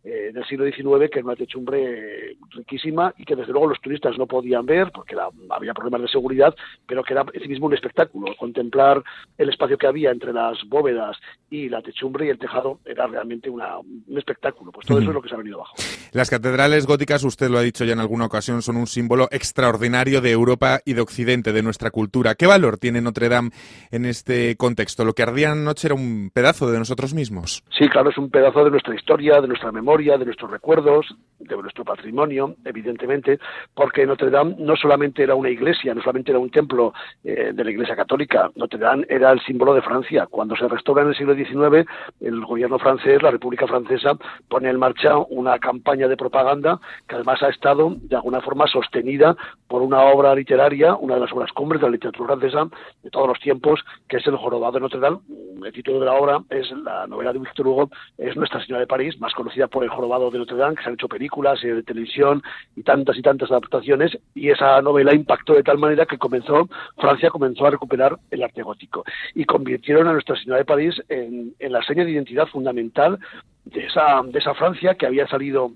eh, 0.04 0.32
del 0.32 0.44
siglo 0.46 0.64
XIX, 0.64 1.10
que 1.10 1.20
era 1.20 1.26
una 1.26 1.36
techumbre 1.36 2.36
riquísima 2.50 3.14
y 3.16 3.24
que 3.24 3.36
desde 3.36 3.52
luego 3.52 3.68
los 3.68 3.80
turistas 3.80 4.18
no 4.18 4.26
podían 4.26 4.66
ver 4.66 4.90
porque 4.92 5.14
era, 5.14 5.28
había 5.50 5.74
problemas 5.74 6.02
de 6.02 6.08
seguridad, 6.08 6.52
pero 6.88 7.04
que 7.04 7.12
era 7.12 7.24
en 7.32 7.40
sí 7.40 7.48
mismo 7.48 7.66
un 7.66 7.74
espectáculo. 7.74 8.34
Contemplar 8.36 9.02
el 9.38 9.48
espacio 9.48 9.78
que 9.78 9.86
había 9.86 10.10
entre 10.10 10.32
las 10.32 10.58
bóvedas 10.66 11.16
y 11.50 11.68
la 11.68 11.82
techumbre 11.82 12.26
y 12.26 12.30
el 12.30 12.38
tejado 12.38 12.80
era 12.84 13.06
realmente 13.06 13.48
una, 13.48 13.78
un 13.78 14.18
espectáculo. 14.18 14.72
Pues 14.72 14.86
todo 14.88 14.98
eso 14.98 15.10
es 15.10 15.14
lo 15.14 15.22
que 15.22 15.28
se 15.28 15.34
ha 15.36 15.38
venido 15.38 15.58
abajo. 15.58 15.76
Las 16.12 16.28
catedrales 16.28 16.86
góticas, 16.86 17.24
usted 17.24 17.48
lo 17.48 17.58
ha 17.58 17.62
dicho 17.62 17.84
ya 17.84 17.94
en 17.94 18.00
alguna 18.00 18.26
ocasión, 18.26 18.60
son 18.60 18.76
un 18.76 18.86
símbolo 18.86 19.28
extraordinario 19.30 20.20
de 20.20 20.30
Europa 20.30 20.80
y 20.84 20.92
de 20.92 21.00
Occidente, 21.00 21.52
de 21.52 21.62
nuestra 21.62 21.90
cultura. 21.90 22.34
¿Qué 22.34 22.46
valor 22.46 22.76
tiene 22.76 23.00
Notre 23.00 23.30
Dame 23.30 23.50
en 23.90 24.04
este 24.04 24.56
contexto? 24.56 25.06
Lo 25.06 25.14
que 25.14 25.22
ardía 25.22 25.52
anoche 25.52 25.88
era 25.88 25.94
un 25.94 26.30
pedazo 26.34 26.70
de 26.70 26.78
nosotros 26.78 27.14
mismos. 27.14 27.62
Sí, 27.78 27.88
claro, 27.88 28.10
es 28.10 28.18
un 28.18 28.28
pedazo 28.28 28.62
de 28.62 28.70
nuestra 28.72 28.94
historia, 28.94 29.40
de 29.40 29.48
nuestra 29.48 29.72
memoria 29.72 29.91
de 29.92 30.24
nuestros 30.24 30.50
recuerdos, 30.50 31.14
de 31.38 31.56
nuestro 31.56 31.84
patrimonio, 31.84 32.54
evidentemente, 32.64 33.38
porque 33.74 34.06
Notre 34.06 34.30
Dame 34.30 34.54
no 34.58 34.74
solamente 34.74 35.22
era 35.22 35.34
una 35.34 35.50
iglesia, 35.50 35.94
no 35.94 36.00
solamente 36.00 36.30
era 36.30 36.38
un 36.38 36.50
templo 36.50 36.94
eh, 37.22 37.52
de 37.52 37.64
la 37.64 37.70
Iglesia 37.70 37.94
Católica, 37.94 38.50
Notre 38.54 38.78
Dame 38.78 39.04
era 39.08 39.30
el 39.32 39.40
símbolo 39.40 39.74
de 39.74 39.82
Francia. 39.82 40.26
Cuando 40.30 40.56
se 40.56 40.66
restaura 40.66 41.02
en 41.02 41.08
el 41.08 41.16
siglo 41.16 41.34
XIX, 41.34 41.86
el 42.20 42.44
gobierno 42.44 42.78
francés, 42.78 43.22
la 43.22 43.30
República 43.30 43.66
Francesa, 43.66 44.16
pone 44.48 44.70
en 44.70 44.78
marcha 44.78 45.18
una 45.18 45.58
campaña 45.58 46.08
de 46.08 46.16
propaganda 46.16 46.80
que 47.06 47.16
además 47.16 47.42
ha 47.42 47.48
estado 47.48 47.94
de 47.96 48.16
alguna 48.16 48.40
forma 48.40 48.66
sostenida 48.66 49.36
por 49.68 49.82
una 49.82 50.00
obra 50.00 50.34
literaria, 50.34 50.94
una 50.94 51.14
de 51.14 51.20
las 51.20 51.32
obras 51.32 51.52
cumbres 51.52 51.80
de 51.80 51.88
la 51.88 51.92
literatura 51.92 52.36
francesa 52.36 52.66
de 53.02 53.10
todos 53.10 53.28
los 53.28 53.40
tiempos, 53.40 53.80
que 54.08 54.16
es 54.16 54.26
El 54.26 54.36
Jorobado 54.36 54.72
de 54.72 54.80
Notre 54.80 55.00
Dame. 55.00 55.18
El 55.64 55.72
título 55.72 56.00
de 56.00 56.06
la 56.06 56.14
obra 56.14 56.40
es 56.50 56.70
la 56.70 57.06
novela 57.06 57.32
de 57.32 57.38
Victor 57.38 57.66
Hugo, 57.66 57.90
es 58.18 58.36
Nuestra 58.36 58.60
Señora 58.60 58.80
de 58.80 58.86
París, 58.86 59.20
más 59.20 59.34
conocida 59.34 59.68
por 59.68 59.81
El 59.82 59.90
Jorobado 59.90 60.30
de 60.30 60.38
Notre 60.38 60.56
Dame, 60.56 60.76
que 60.76 60.82
se 60.82 60.88
han 60.88 60.94
hecho 60.94 61.08
películas, 61.08 61.60
series 61.60 61.76
de 61.76 61.82
televisión 61.82 62.42
y 62.76 62.82
tantas 62.82 63.16
y 63.16 63.22
tantas 63.22 63.50
adaptaciones, 63.50 64.16
y 64.34 64.50
esa 64.50 64.80
novela 64.82 65.14
impactó 65.14 65.54
de 65.54 65.62
tal 65.62 65.78
manera 65.78 66.06
que 66.06 66.18
comenzó, 66.18 66.68
Francia 66.96 67.30
comenzó 67.30 67.66
a 67.66 67.70
recuperar 67.70 68.18
el 68.30 68.42
arte 68.42 68.62
gótico 68.62 69.04
y 69.34 69.44
convirtieron 69.44 70.08
a 70.08 70.12
Nuestra 70.12 70.36
Señora 70.36 70.58
de 70.58 70.64
París 70.64 71.02
en, 71.08 71.54
en 71.58 71.72
la 71.72 71.82
seña 71.82 72.04
de 72.04 72.12
identidad 72.12 72.46
fundamental 72.46 73.18
de 73.64 73.86
esa, 73.86 74.22
de 74.24 74.38
esa 74.38 74.54
Francia 74.54 74.94
que 74.94 75.06
había 75.06 75.26
salido 75.28 75.72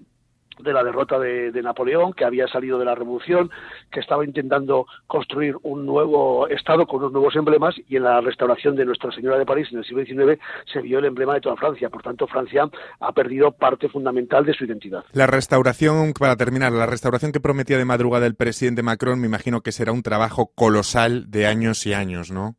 de 0.59 0.73
la 0.73 0.83
derrota 0.83 1.19
de, 1.19 1.63
Napoleón, 1.63 2.13
que 2.13 2.25
había 2.25 2.47
salido 2.49 2.79
de 2.79 2.85
la 2.85 2.95
revolución, 2.95 3.51
que 3.91 4.01
estaba 4.01 4.25
intentando 4.25 4.87
construir 5.07 5.57
un 5.63 5.85
nuevo 5.87 6.49
Estado 6.49 6.87
con 6.87 7.01
unos 7.01 7.13
nuevos 7.13 7.37
emblemas, 7.37 7.75
y 7.89 7.97
en 7.97 8.05
la 8.05 8.21
restauración 8.21 8.77
de 8.77 8.85
Nuestra 8.85 9.11
Señora 9.13 9.39
de 9.39 9.47
París 9.47 9.69
en 9.73 9.79
el 9.79 9.85
siglo 9.85 10.05
XIX 10.05 10.41
se 10.73 10.81
vio 10.81 10.99
el 10.99 11.07
emblema 11.07 11.35
de 11.35 11.41
toda 11.41 11.57
Francia. 11.57 11.91
Por 11.91 12.03
tanto, 12.03 12.27
Francia 12.27 12.69
ha 13.01 13.13
perdido 13.13 13.53
parte 13.53 13.89
fundamental 13.89 14.45
de 14.45 14.55
su 14.55 14.65
identidad. 14.65 15.05
La 15.13 15.27
restauración, 15.27 16.13
para 16.19 16.37
terminar, 16.37 16.73
la 16.73 16.87
restauración 16.87 17.33
que 17.33 17.41
prometía 17.41 17.79
de 17.79 17.85
madrugada 17.85 18.27
el 18.27 18.35
presidente 18.35 18.83
Macron, 18.83 19.21
me 19.21 19.27
imagino 19.27 19.63
que 19.63 19.73
será 19.73 19.93
un 19.93 20.03
trabajo 20.03 20.53
colosal 20.55 21.31
de 21.31 21.47
años 21.47 21.87
y 21.87 21.93
años, 21.93 22.31
¿no? 22.31 22.57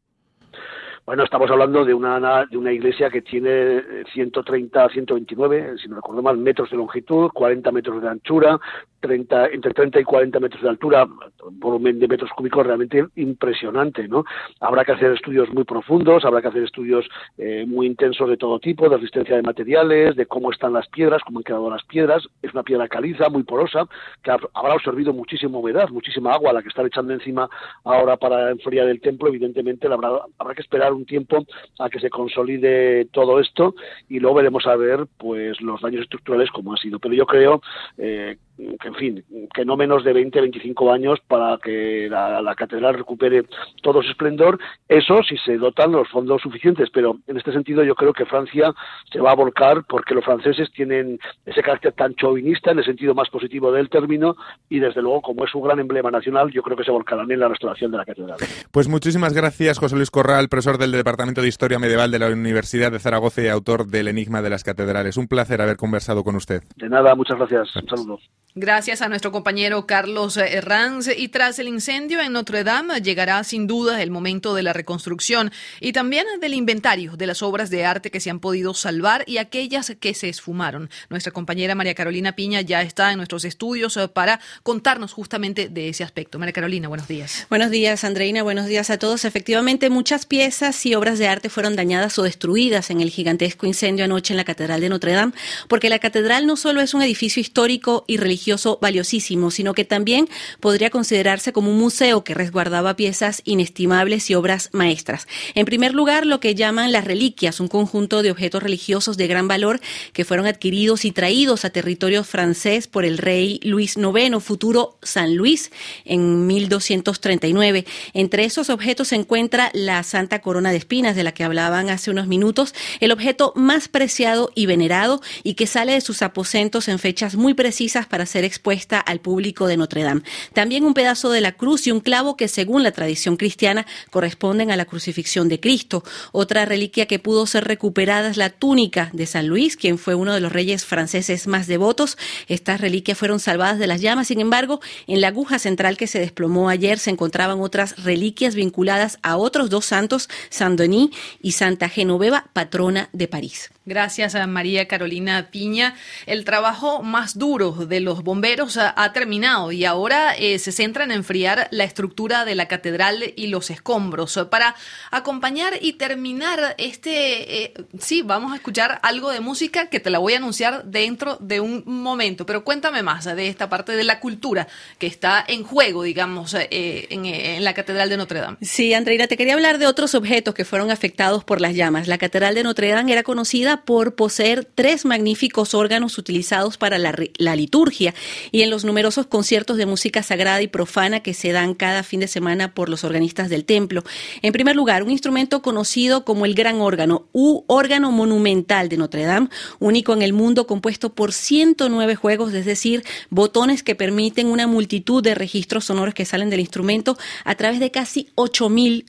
Bueno, 1.08 1.24
estamos 1.24 1.50
hablando 1.50 1.86
de 1.86 1.94
una, 1.94 2.46
de 2.48 2.58
una 2.58 2.74
iglesia 2.74 3.10
que 3.10 3.22
tiene 3.22 3.82
130, 4.12 4.90
129, 4.90 5.78
si 5.82 5.88
no 5.88 5.96
recuerdo 5.96 6.22
mal, 6.22 6.38
metros 6.38 6.70
de 6.70 6.76
longitud, 6.76 7.30
40 7.34 7.72
metros 7.72 8.02
de 8.02 8.10
anchura, 8.10 8.60
30, 9.00 9.48
entre 9.54 9.74
30 9.74 10.02
y 10.02 10.04
40 10.04 10.38
metros 10.42 10.62
de 10.62 10.68
altura, 10.68 11.08
volumen 11.52 11.98
de 12.00 12.10
metros 12.10 12.30
cúbicos 12.32 12.66
realmente 12.66 13.06
impresionante, 13.16 14.06
¿no? 14.10 14.26
Habrá 14.60 14.84
que 14.84 14.92
hacer 14.92 15.14
estudios 15.14 15.50
muy 15.54 15.64
profundos, 15.64 16.26
habrá 16.26 16.42
que 16.42 16.50
hacer 16.50 16.64
estudios 16.64 17.08
eh, 17.38 17.64
muy 17.66 17.88
intensos 17.88 18.28
de 18.28 18.36
todo 18.36 18.60
tipo, 18.60 18.90
de 18.90 18.98
resistencia 18.98 19.38
de 19.38 19.44
materiales, 19.44 20.14
de 20.18 20.26
cómo 20.26 20.52
están 20.52 20.74
las 20.74 20.90
piedras, 20.90 21.22
cómo 21.24 21.40
han 21.40 21.44
quedado 21.44 21.70
las 21.70 21.86
piedras. 21.86 22.28
Es 22.42 22.54
una 22.54 22.64
piedra 22.64 22.90
caliza, 22.90 23.30
muy 23.30 23.44
porosa, 23.44 23.88
que 24.22 24.32
habrá 24.32 24.74
absorbido 24.74 25.14
muchísima 25.14 25.58
humedad, 25.58 25.88
muchísima 25.88 26.34
agua, 26.34 26.52
la 26.52 26.62
que 26.62 26.68
están 26.68 26.88
echando 26.88 27.14
encima 27.14 27.50
ahora 27.86 28.18
para 28.18 28.52
enfriar 28.52 28.90
el 28.90 29.00
templo. 29.00 29.30
Evidentemente, 29.30 29.88
habrá, 29.88 30.10
habrá 30.38 30.54
que 30.54 30.64
esperar 30.64 30.97
un 30.98 31.06
tiempo 31.06 31.46
a 31.80 31.90
que 31.90 32.00
se 32.00 32.10
consolide 32.10 33.06
todo 33.06 33.40
esto 33.40 33.76
y 34.10 34.20
luego 34.20 34.38
veremos 34.38 34.66
a 34.68 34.76
ver, 34.76 35.06
pues, 35.18 35.62
los 35.62 35.82
daños 35.82 36.04
estructurales 36.04 36.52
como 36.52 36.72
han 36.72 36.78
sido. 36.78 37.00
Pero 37.00 37.14
yo 37.14 37.26
creo 37.26 37.62
eh, 37.98 38.38
que 38.58 38.88
en 38.88 38.96
fin, 38.96 39.24
que 39.54 39.66
no 39.66 39.78
menos 39.78 40.04
de 40.04 40.14
20, 40.14 40.42
25 40.42 40.92
años 40.92 41.20
para 41.28 41.58
que 41.58 42.08
la, 42.10 42.56
catedral 42.56 42.96
recupere 42.96 43.46
todo 43.84 44.02
su 44.02 44.10
esplendor, 44.10 44.60
eso 44.88 45.22
si 45.22 45.38
se 45.38 45.58
dotan 45.58 45.92
los 45.92 46.10
fondos 46.10 46.42
suficientes, 46.42 46.90
pero 46.92 47.18
en 47.28 47.38
este 47.38 47.52
sentido 47.52 47.84
yo 47.84 47.94
creo 47.94 48.14
que 48.14 48.26
Francia 48.26 48.74
se 49.12 49.20
va 49.20 49.32
a 49.32 49.36
volcar 49.36 49.84
porque 49.88 50.16
los 50.16 50.26
franceses 50.26 50.72
tienen 50.72 51.20
ese 51.46 51.62
carácter 51.62 51.94
tan 51.94 52.16
chauvinista 52.16 52.72
en 52.72 52.80
el 52.80 52.86
sentido 52.86 53.14
más 53.14 53.30
positivo 53.30 53.72
del 53.72 53.90
término 53.90 54.36
y 54.70 54.80
desde 54.80 55.02
luego 55.02 55.22
como 55.22 55.46
es 55.46 55.54
un 55.54 55.64
gran 55.64 55.80
emblema 55.80 56.10
nacional, 56.10 56.50
yo 56.52 56.64
creo 56.64 56.76
que 56.76 56.84
se 56.84 56.92
volcarán 56.92 57.30
en 57.32 57.40
la 57.40 57.48
restauración 57.48 57.92
de 57.92 57.98
la 57.98 58.06
catedral. 58.06 58.38
Pues 58.72 58.88
muchísimas 58.88 59.34
gracias 59.34 59.78
José 59.78 59.96
Luis 59.96 60.10
Corral, 60.10 60.50
profesor 60.50 60.78
del 60.78 60.92
Departamento 60.92 61.42
de 61.42 61.48
Historia 61.48 61.80
Medieval 61.80 62.10
de 62.10 62.20
la 62.20 62.30
Universidad 62.30 62.92
de 62.92 63.00
Zaragoza 63.00 63.42
y 63.44 63.48
autor 63.48 63.88
del 63.88 64.08
Enigma 64.08 64.42
de 64.42 64.50
las 64.50 64.64
Catedrales. 64.64 65.18
Un 65.18 65.28
placer 65.28 65.62
haber 65.62 65.78
conversado 65.78 66.24
con 66.24 66.36
usted. 66.36 66.64
De 66.76 66.90
nada, 66.90 67.14
muchas 67.16 67.38
gracias. 67.38 67.76
Un 67.76 67.88
saludo. 67.88 68.20
Gracias 68.60 69.04
a 69.04 69.08
nuestro 69.08 69.32
compañero 69.32 69.86
Carlos 69.86 70.36
Herranz. 70.36 71.10
Y 71.16 71.28
tras 71.28 71.60
el 71.60 71.68
incendio 71.68 72.22
en 72.22 72.34
Notre 72.34 72.64
Dame 72.64 73.00
llegará 73.02 73.44
sin 73.44 73.68
duda 73.68 74.02
el 74.02 74.10
momento 74.10 74.56
de 74.56 74.64
la 74.64 74.74
reconstrucción 74.74 75.52
y 75.80 75.92
también 75.92 76.26
del 76.42 76.56
inventario 76.56 77.16
de 77.16 77.28
las 77.28 77.44
obras 77.44 77.70
de 77.70 77.86
arte 77.86 78.10
que 78.10 78.20
se 78.20 78.32
han 78.32 78.40
podido 78.40 78.74
salvar 78.74 79.24
y 79.28 79.38
aquellas 79.38 79.94
que 80.00 80.16
se 80.16 80.30
esfumaron. 80.30 80.90
Nuestra 81.12 81.32
compañera 81.32 81.76
María 81.76 81.94
Carolina 81.94 82.32
Piña 82.32 82.62
ya 82.62 82.82
está 82.82 83.12
en 83.12 83.18
nuestros 83.18 83.46
estudios 83.46 83.96
eh, 83.96 84.08
para 84.08 84.40
contarnos 84.64 85.14
justamente 85.14 85.70
de 85.70 85.90
ese 85.90 86.04
aspecto. 86.04 86.40
María 86.40 86.54
Carolina, 86.54 86.88
buenos 86.88 87.08
días. 87.08 87.46
Buenos 87.52 87.70
días, 87.70 88.04
Andreina. 88.04 88.42
Buenos 88.42 88.66
días 88.66 88.90
a 88.90 88.98
todos. 88.98 89.24
Efectivamente, 89.24 89.92
muchas 89.92 90.26
piezas 90.26 90.84
y 90.88 90.96
obras 90.96 91.20
de 91.20 91.28
arte 91.28 91.50
fueron 91.50 91.76
dañadas 91.76 92.18
o 92.18 92.24
destruidas 92.24 92.90
en 92.90 93.02
el 93.02 93.12
gigantesco 93.12 93.68
incendio 93.68 94.06
anoche 94.06 94.34
en 94.34 94.38
la 94.38 94.46
Catedral 94.46 94.82
de 94.82 94.90
Notre 94.90 95.12
Dame, 95.12 95.34
porque 95.68 95.90
la 95.90 96.00
catedral 96.00 96.48
no 96.48 96.58
solo 96.58 96.82
es 96.82 96.96
un 96.96 97.04
edificio 97.04 97.40
histórico 97.40 98.04
y 98.08 98.18
religioso, 98.18 98.47
valiosísimo, 98.82 99.52
sino 99.52 99.74
que 99.74 99.86
también 99.86 100.30
podría 100.60 100.90
considerarse 100.90 101.54
como 101.54 101.72
un 101.72 101.78
museo 101.78 102.24
que 102.24 102.34
resguardaba 102.34 102.96
piezas 102.96 103.42
inestimables 103.46 104.30
y 104.30 104.36
obras 104.36 104.70
maestras. 104.74 105.28
En 105.56 105.66
primer 105.66 105.94
lugar, 105.94 106.26
lo 106.26 106.40
que 106.40 106.56
llaman 106.56 106.92
las 106.92 107.06
reliquias, 107.06 107.60
un 107.60 107.68
conjunto 107.68 108.22
de 108.22 108.32
objetos 108.32 108.64
religiosos 108.64 109.18
de 109.18 109.28
gran 109.28 109.48
valor 109.48 109.80
que 110.14 110.26
fueron 110.26 110.46
adquiridos 110.46 111.06
y 111.06 111.12
traídos 111.12 111.66
a 111.66 111.70
territorio 111.70 112.24
francés 112.24 112.88
por 112.88 113.06
el 113.06 113.18
rey 113.18 113.60
Luis 113.64 113.98
IX, 113.98 114.44
futuro 114.44 114.98
San 115.02 115.36
Luis, 115.36 115.72
en 116.06 116.48
1239. 116.48 117.86
Entre 118.14 118.46
esos 118.46 118.70
objetos 118.70 119.10
se 119.10 119.16
encuentra 119.16 119.72
la 119.74 120.04
Santa 120.04 120.40
Corona 120.40 120.72
de 120.72 120.78
Espinas, 120.78 121.16
de 121.16 121.24
la 121.24 121.34
que 121.34 121.44
hablaban 121.44 121.90
hace 121.90 122.12
unos 122.12 122.28
minutos, 122.28 122.74
el 123.00 123.12
objeto 123.12 123.54
más 123.56 123.88
preciado 123.88 124.52
y 124.56 124.66
venerado 124.66 125.22
y 125.44 125.56
que 125.56 125.68
sale 125.68 125.94
de 125.94 126.02
sus 126.02 126.22
aposentos 126.22 126.88
en 126.88 127.00
fechas 127.00 127.36
muy 127.36 127.54
precisas 127.54 128.06
para 128.06 128.26
ser 128.28 128.44
expuesta 128.44 129.00
al 129.00 129.20
público 129.20 129.68
de 129.68 129.78
Notre 129.78 130.04
Dame. 130.04 130.22
También 130.54 130.86
un 130.86 130.94
pedazo 130.94 131.32
de 131.32 131.42
la 131.42 131.54
cruz 131.54 131.88
y 131.88 131.92
un 131.92 132.00
clavo 132.00 132.38
que 132.38 132.48
según 132.48 132.84
la 132.84 132.92
tradición 132.92 133.38
cristiana 133.38 133.86
corresponden 134.12 134.72
a 134.72 134.76
la 134.76 134.86
crucifixión 134.86 135.50
de 135.50 135.60
Cristo. 135.60 136.04
Otra 136.32 136.66
reliquia 136.66 137.06
que 137.06 137.20
pudo 137.20 137.48
ser 137.48 137.66
recuperada 137.66 138.30
es 138.30 138.38
la 138.38 138.50
túnica 138.50 139.10
de 139.14 139.26
San 139.26 139.48
Luis, 139.48 139.78
quien 139.78 139.98
fue 139.98 140.16
uno 140.16 140.34
de 140.34 140.40
los 140.40 140.52
reyes 140.52 140.86
franceses 140.86 141.48
más 141.48 141.68
devotos. 141.68 142.18
Estas 142.48 142.82
reliquias 142.82 143.18
fueron 143.18 143.40
salvadas 143.40 143.80
de 143.80 143.88
las 143.88 144.02
llamas, 144.02 144.28
sin 144.28 144.40
embargo, 144.40 144.80
en 145.08 145.22
la 145.22 145.30
aguja 145.30 145.60
central 145.60 145.98
que 145.98 146.08
se 146.08 146.20
desplomó 146.20 146.70
ayer 146.70 147.00
se 147.00 147.10
encontraban 147.10 147.62
otras 147.62 148.04
reliquias 148.04 148.56
vinculadas 148.56 149.20
a 149.22 149.38
otros 149.38 149.70
dos 149.70 149.86
santos, 149.86 150.30
San 150.50 150.76
Denis 150.76 151.10
y 151.42 151.54
Santa 151.54 151.90
Genoveva, 151.90 152.50
patrona 152.54 153.10
de 153.14 153.28
París. 153.28 153.72
Gracias 153.88 154.36
a 154.36 154.46
María 154.48 154.86
Carolina 154.86 155.48
Piña. 155.50 155.96
El 156.26 156.44
trabajo 156.44 157.04
más 157.04 157.38
duro 157.38 157.72
de 157.72 158.02
los 158.02 158.22
bomberos 158.22 158.76
ha, 158.76 159.14
terminado 159.14 159.72
y 159.72 159.86
ahora 159.86 160.36
eh, 160.36 160.60
se 160.60 160.74
centra 160.74 161.06
en 161.06 161.12
enfriar 161.12 161.70
la 161.72 161.86
estructura 161.86 162.44
de 162.44 162.54
la 162.54 162.68
catedral 162.68 163.32
y 163.38 163.48
los 163.48 163.70
escombros. 163.70 164.38
Para 164.52 164.76
acompañar 165.10 165.80
y 165.80 165.94
terminar 165.94 166.76
este, 166.78 167.64
eh, 167.64 167.74
sí, 167.98 168.24
vamos 168.24 168.52
a 168.52 168.58
escuchar 168.58 169.00
algo 169.04 169.32
de 169.32 169.40
música 169.40 169.86
que 169.86 170.02
te 170.02 170.10
la 170.10 170.20
voy 170.20 170.34
a 170.34 170.38
anunciar 170.38 170.84
dentro 170.84 171.38
de 171.38 171.62
un 171.62 171.84
momento. 171.86 172.46
Pero 172.46 172.66
cuéntame 172.66 173.04
más 173.04 173.24
de 173.24 173.48
esta 173.48 173.70
parte 173.70 173.94
de 173.94 174.04
la 174.04 174.20
cultura 174.20 174.68
que 175.00 175.08
está 175.08 175.42
en 175.48 175.64
juego, 175.64 176.04
digamos, 176.04 176.54
eh, 176.56 177.08
en, 177.10 177.24
en 177.24 177.64
la 177.64 177.74
catedral 177.74 178.10
de 178.10 178.18
Notre 178.18 178.42
Dame. 178.42 178.58
Sí, 178.62 178.94
Andreina, 178.94 179.28
te 179.28 179.38
quería 179.38 179.54
hablar 179.54 179.78
de 179.78 179.88
otros 179.88 180.14
objetos 180.14 180.54
que 180.54 180.66
fueron 180.66 180.92
afectados 180.92 181.46
por 181.46 181.62
las 181.62 181.74
llamas. 181.74 182.10
La 182.10 182.18
catedral 182.18 182.54
de 182.54 182.64
Notre 182.64 182.90
Dame 182.90 183.14
era 183.14 183.24
conocida 183.24 183.77
por 183.86 184.16
poseer 184.16 184.66
tres 184.66 185.06
magníficos 185.06 185.74
órganos 185.74 186.18
utilizados 186.18 186.78
para 186.78 186.98
la, 186.98 187.56
liturgia 187.56 188.14
y 188.52 188.62
en 188.62 188.70
los 188.70 188.86
numerosos 188.86 189.28
conciertos 189.28 189.78
de 189.78 189.86
música 189.86 190.24
sagrada 190.24 190.62
y 190.62 190.68
profana 190.68 191.22
que 191.22 191.34
se 191.34 191.52
dan 191.52 191.74
cada 191.74 192.04
fin 192.04 192.20
de 192.20 192.28
semana 192.28 192.74
por 192.74 192.90
los 192.90 193.04
organistas 193.04 193.50
del 193.50 193.66
templo. 193.66 194.04
En 194.42 194.54
primer 194.54 194.76
lugar, 194.76 195.04
un 195.04 195.12
instrumento 195.12 195.62
conocido 195.62 196.26
como 196.26 196.46
el 196.46 196.54
gran 196.54 196.82
órgano 196.82 197.28
u 197.32 197.64
órgano 197.68 198.12
monumental 198.12 198.90
de 198.90 198.98
Notre 198.98 199.24
Dame, 199.24 199.50
único 199.80 200.14
en 200.14 200.22
el 200.22 200.34
mundo 200.34 200.68
compuesto 200.68 201.14
por 201.14 201.34
109 201.34 202.16
juegos, 202.16 202.54
es 202.54 202.66
decir, 202.66 203.04
botones 203.30 203.84
que 203.84 203.96
permiten 203.96 204.48
una 204.48 204.68
multitud 204.68 205.24
de 205.24 205.36
registros 205.36 205.86
sonoros 205.86 206.14
que 206.14 206.26
salen 206.26 206.50
del 206.50 206.60
instrumento 206.60 207.18
a 207.44 207.56
través 207.56 207.80
de 207.80 207.92
casi 207.92 208.30
8.000 208.36 209.06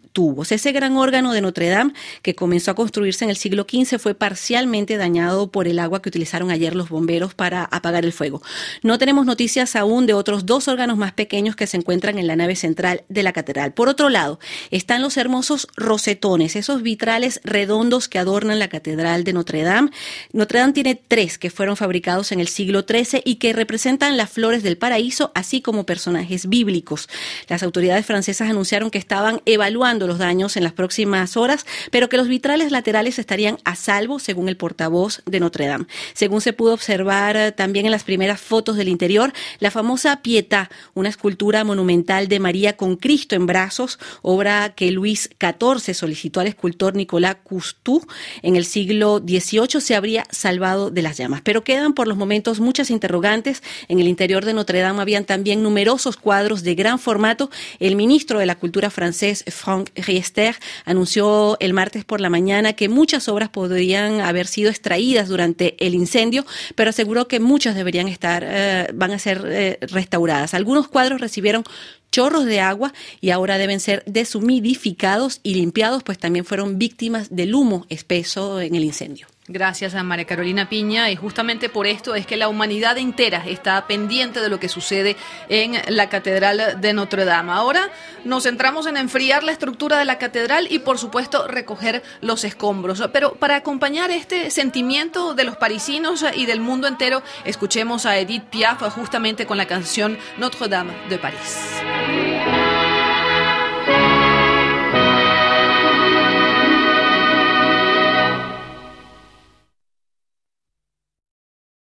Ese 0.51 0.73
gran 0.73 0.97
órgano 0.97 1.33
de 1.33 1.41
Notre 1.41 1.69
Dame, 1.69 1.93
que 2.23 2.35
comenzó 2.35 2.73
a 2.73 2.75
construirse 2.75 3.25
en 3.25 3.31
el 3.31 3.37
siglo 3.37 3.67
XV, 3.71 4.01
fue 4.01 4.17
parcial 4.17 4.67
dañado 4.99 5.53
por 5.53 5.69
el 5.69 5.79
agua 5.79 6.03
que 6.03 6.09
utilizaron 6.09 6.51
ayer 6.51 6.75
los 6.75 6.89
bomberos 6.89 7.35
para 7.35 7.65
apagar 7.65 8.05
el 8.05 8.13
fuego. 8.13 8.43
No 8.83 8.99
tenemos 8.99 9.27
noticias 9.27 9.77
aún 9.77 10.07
de 10.07 10.15
otros 10.15 10.45
dos 10.45 10.67
órganos 10.67 10.99
más 10.99 11.13
pequeños 11.13 11.55
que 11.55 11.69
se 11.69 11.77
encuentran 11.77 12.19
en 12.19 12.27
la 12.27 12.35
nave 12.35 12.57
central 12.57 13.05
de 13.09 13.23
la 13.23 13.33
catedral. 13.33 13.75
Por 13.75 13.89
otro 13.89 14.09
lado, 14.09 14.41
están 14.73 15.03
los 15.03 15.17
hermosos 15.17 15.69
rosetones, 15.77 16.57
esos 16.57 16.83
vitrales 16.83 17.41
redondos 17.45 18.09
que 18.09 18.19
adornan 18.19 18.59
la 18.59 18.69
catedral 18.69 19.23
de 19.23 19.33
Notre 19.33 19.63
Dame. 19.63 19.91
Notre 20.33 20.59
Dame 20.59 20.73
tiene 20.73 20.95
tres 20.97 21.39
que 21.39 21.51
fueron 21.51 21.77
fabricados 21.77 22.33
en 22.33 22.41
el 22.41 22.49
siglo 22.49 22.85
XIII 22.89 23.23
y 23.25 23.37
que 23.37 23.53
representan 23.53 24.17
las 24.17 24.31
flores 24.31 24.65
del 24.65 24.79
paraíso, 24.79 25.31
así 25.37 25.61
como 25.61 25.87
personajes 25.87 26.49
bíblicos. 26.49 27.09
Las 27.47 27.63
autoridades 27.63 28.05
francesas 28.05 28.51
anunciaron 28.51 28.91
que 28.91 28.99
estaban 28.99 29.43
evaluando 29.45 30.08
los 30.09 30.19
daños 30.19 30.57
en 30.57 30.65
las 30.65 30.73
próximas 30.73 31.37
horas, 31.37 31.67
pero 31.91 32.09
que 32.09 32.17
los 32.17 32.29
vitrales 32.29 32.73
laterales 32.73 33.19
estarían 33.19 33.59
a 33.65 33.77
salvo, 33.77 34.19
según 34.19 34.49
el 34.49 34.57
portavoz 34.57 35.23
de 35.27 35.41
Notre 35.41 35.67
Dame. 35.67 35.87
Según 36.15 36.41
se 36.41 36.53
pudo 36.53 36.75
observar 36.75 37.37
eh, 37.37 37.53
también 37.53 37.87
en 37.87 37.93
las 37.93 38.05
primeras 38.05 38.41
fotos 38.41 38.77
del 38.77 38.89
interior, 38.89 39.33
la 39.61 39.71
famosa 39.71 40.23
Pietà, 40.23 40.71
una 40.95 41.09
escultura 41.09 41.65
monumental 41.65 42.29
de 42.29 42.41
María 42.41 42.77
con 42.77 42.97
Cristo 42.97 43.37
en 43.37 43.47
brazos, 43.47 43.99
obra 44.23 44.75
que 44.75 44.91
Luis 44.91 45.31
XIV 45.41 45.95
solicitó 45.95 46.41
al 46.41 46.49
escultor 46.49 46.95
Nicolas 46.95 47.37
Cousteau 47.45 48.07
en 48.43 48.57
el 48.57 48.65
siglo 48.65 49.19
XVIII, 49.19 49.81
se 49.81 49.95
habría 49.95 50.25
salvado 50.31 50.91
de 50.91 51.03
las 51.03 51.17
llamas. 51.17 51.43
Pero 51.43 51.65
quedan 51.65 51.93
por 51.93 52.09
los 52.09 52.17
momentos 52.17 52.61
muchas 52.61 52.91
interrogantes. 52.91 53.63
En 53.89 54.01
el 54.01 54.09
interior 54.09 54.45
de 54.45 54.55
Notre 54.55 54.81
Dame 54.81 55.01
habían 55.01 55.25
también 55.25 55.63
numerosos 55.63 56.17
cuadros 56.17 56.63
de 56.63 56.75
gran 56.75 56.99
formato. 56.99 57.51
El 57.79 57.97
ministro 57.97 58.39
de 58.39 58.47
la 58.47 58.57
Cultura 58.57 58.91
francés, 58.91 59.45
Franck 59.49 59.91
Riester 60.03 60.57
anunció 60.85 61.57
el 61.61 61.73
martes 61.73 62.05
por 62.05 62.21
la 62.21 62.31
mañana 62.31 62.73
que 62.73 62.89
muchas 62.89 63.29
obras 63.29 63.49
podrían 63.49 64.21
haber 64.21 64.47
sido 64.47 64.71
extraídas 64.71 65.29
durante 65.29 65.77
el 65.85 65.95
incendio, 65.95 66.45
pero 66.75 66.91
aseguró 66.91 67.29
que 67.29 67.41
muchas 67.41 67.75
deberían 67.75 68.09
estar, 68.09 68.45
eh, 68.47 68.89
van 68.95 69.13
a 69.13 69.19
ser 69.19 69.43
eh, 69.47 69.79
restauradas. 69.83 70.55
Algunos 70.55 70.89
cuadros 70.89 71.21
recibieron 71.21 71.65
chorros 72.11 72.45
de 72.45 72.61
agua 72.61 72.93
y 73.21 73.31
ahora 73.31 73.59
deben 73.59 73.81
ser 73.81 74.03
deshumidificados 74.07 75.41
y 75.43 75.55
limpiados, 75.55 76.03
pues 76.03 76.19
también 76.19 76.45
fueron 76.45 76.79
víctimas 76.79 77.29
del 77.35 77.55
humo 77.55 77.87
espeso 77.89 78.61
en 78.61 78.75
el 78.75 78.85
incendio. 78.85 79.27
Gracias 79.51 79.95
a 79.95 80.03
María 80.03 80.27
Carolina 80.27 80.69
Piña 80.69 81.11
y 81.11 81.17
justamente 81.17 81.71
por 81.71 81.87
esto 81.87 82.15
es 82.15 82.27
que 82.27 82.37
la 82.37 82.49
humanidad 82.49 82.99
entera 82.99 83.43
está 83.47 83.87
pendiente 83.87 84.43
de 84.43 84.51
lo 84.51 84.61
que 84.61 84.69
sucede 84.69 85.17
en 85.49 85.73
la 85.89 86.11
Catedral 86.11 86.79
de 86.83 86.93
Notre 86.93 87.25
Dame. 87.25 87.53
Ahora 87.53 87.89
nos 88.27 88.43
centramos 88.43 88.87
en 88.87 88.99
enfriar 88.99 89.45
la 89.45 89.53
estructura 89.53 89.99
de 89.99 90.05
la 90.05 90.19
catedral 90.19 90.69
y 90.71 90.81
por 90.81 90.99
supuesto 90.99 91.49
recoger 91.49 92.03
los 92.21 92.45
escombros. 92.45 93.03
Pero 93.11 93.37
para 93.37 93.57
acompañar 93.57 94.11
este 94.11 94.51
sentimiento 94.51 95.33
de 95.33 95.45
los 95.45 95.57
parisinos 95.57 96.27
y 96.35 96.45
del 96.45 96.61
mundo 96.61 96.87
entero, 96.87 97.23
escuchemos 97.47 98.05
a 98.05 98.19
Edith 98.19 98.45
Piaf 98.51 98.83
justamente 98.91 99.47
con 99.47 99.57
la 99.57 99.65
canción 99.65 100.19
Notre 100.37 100.69
Dame 100.69 100.93
de 101.09 101.17
París. 101.17 102.68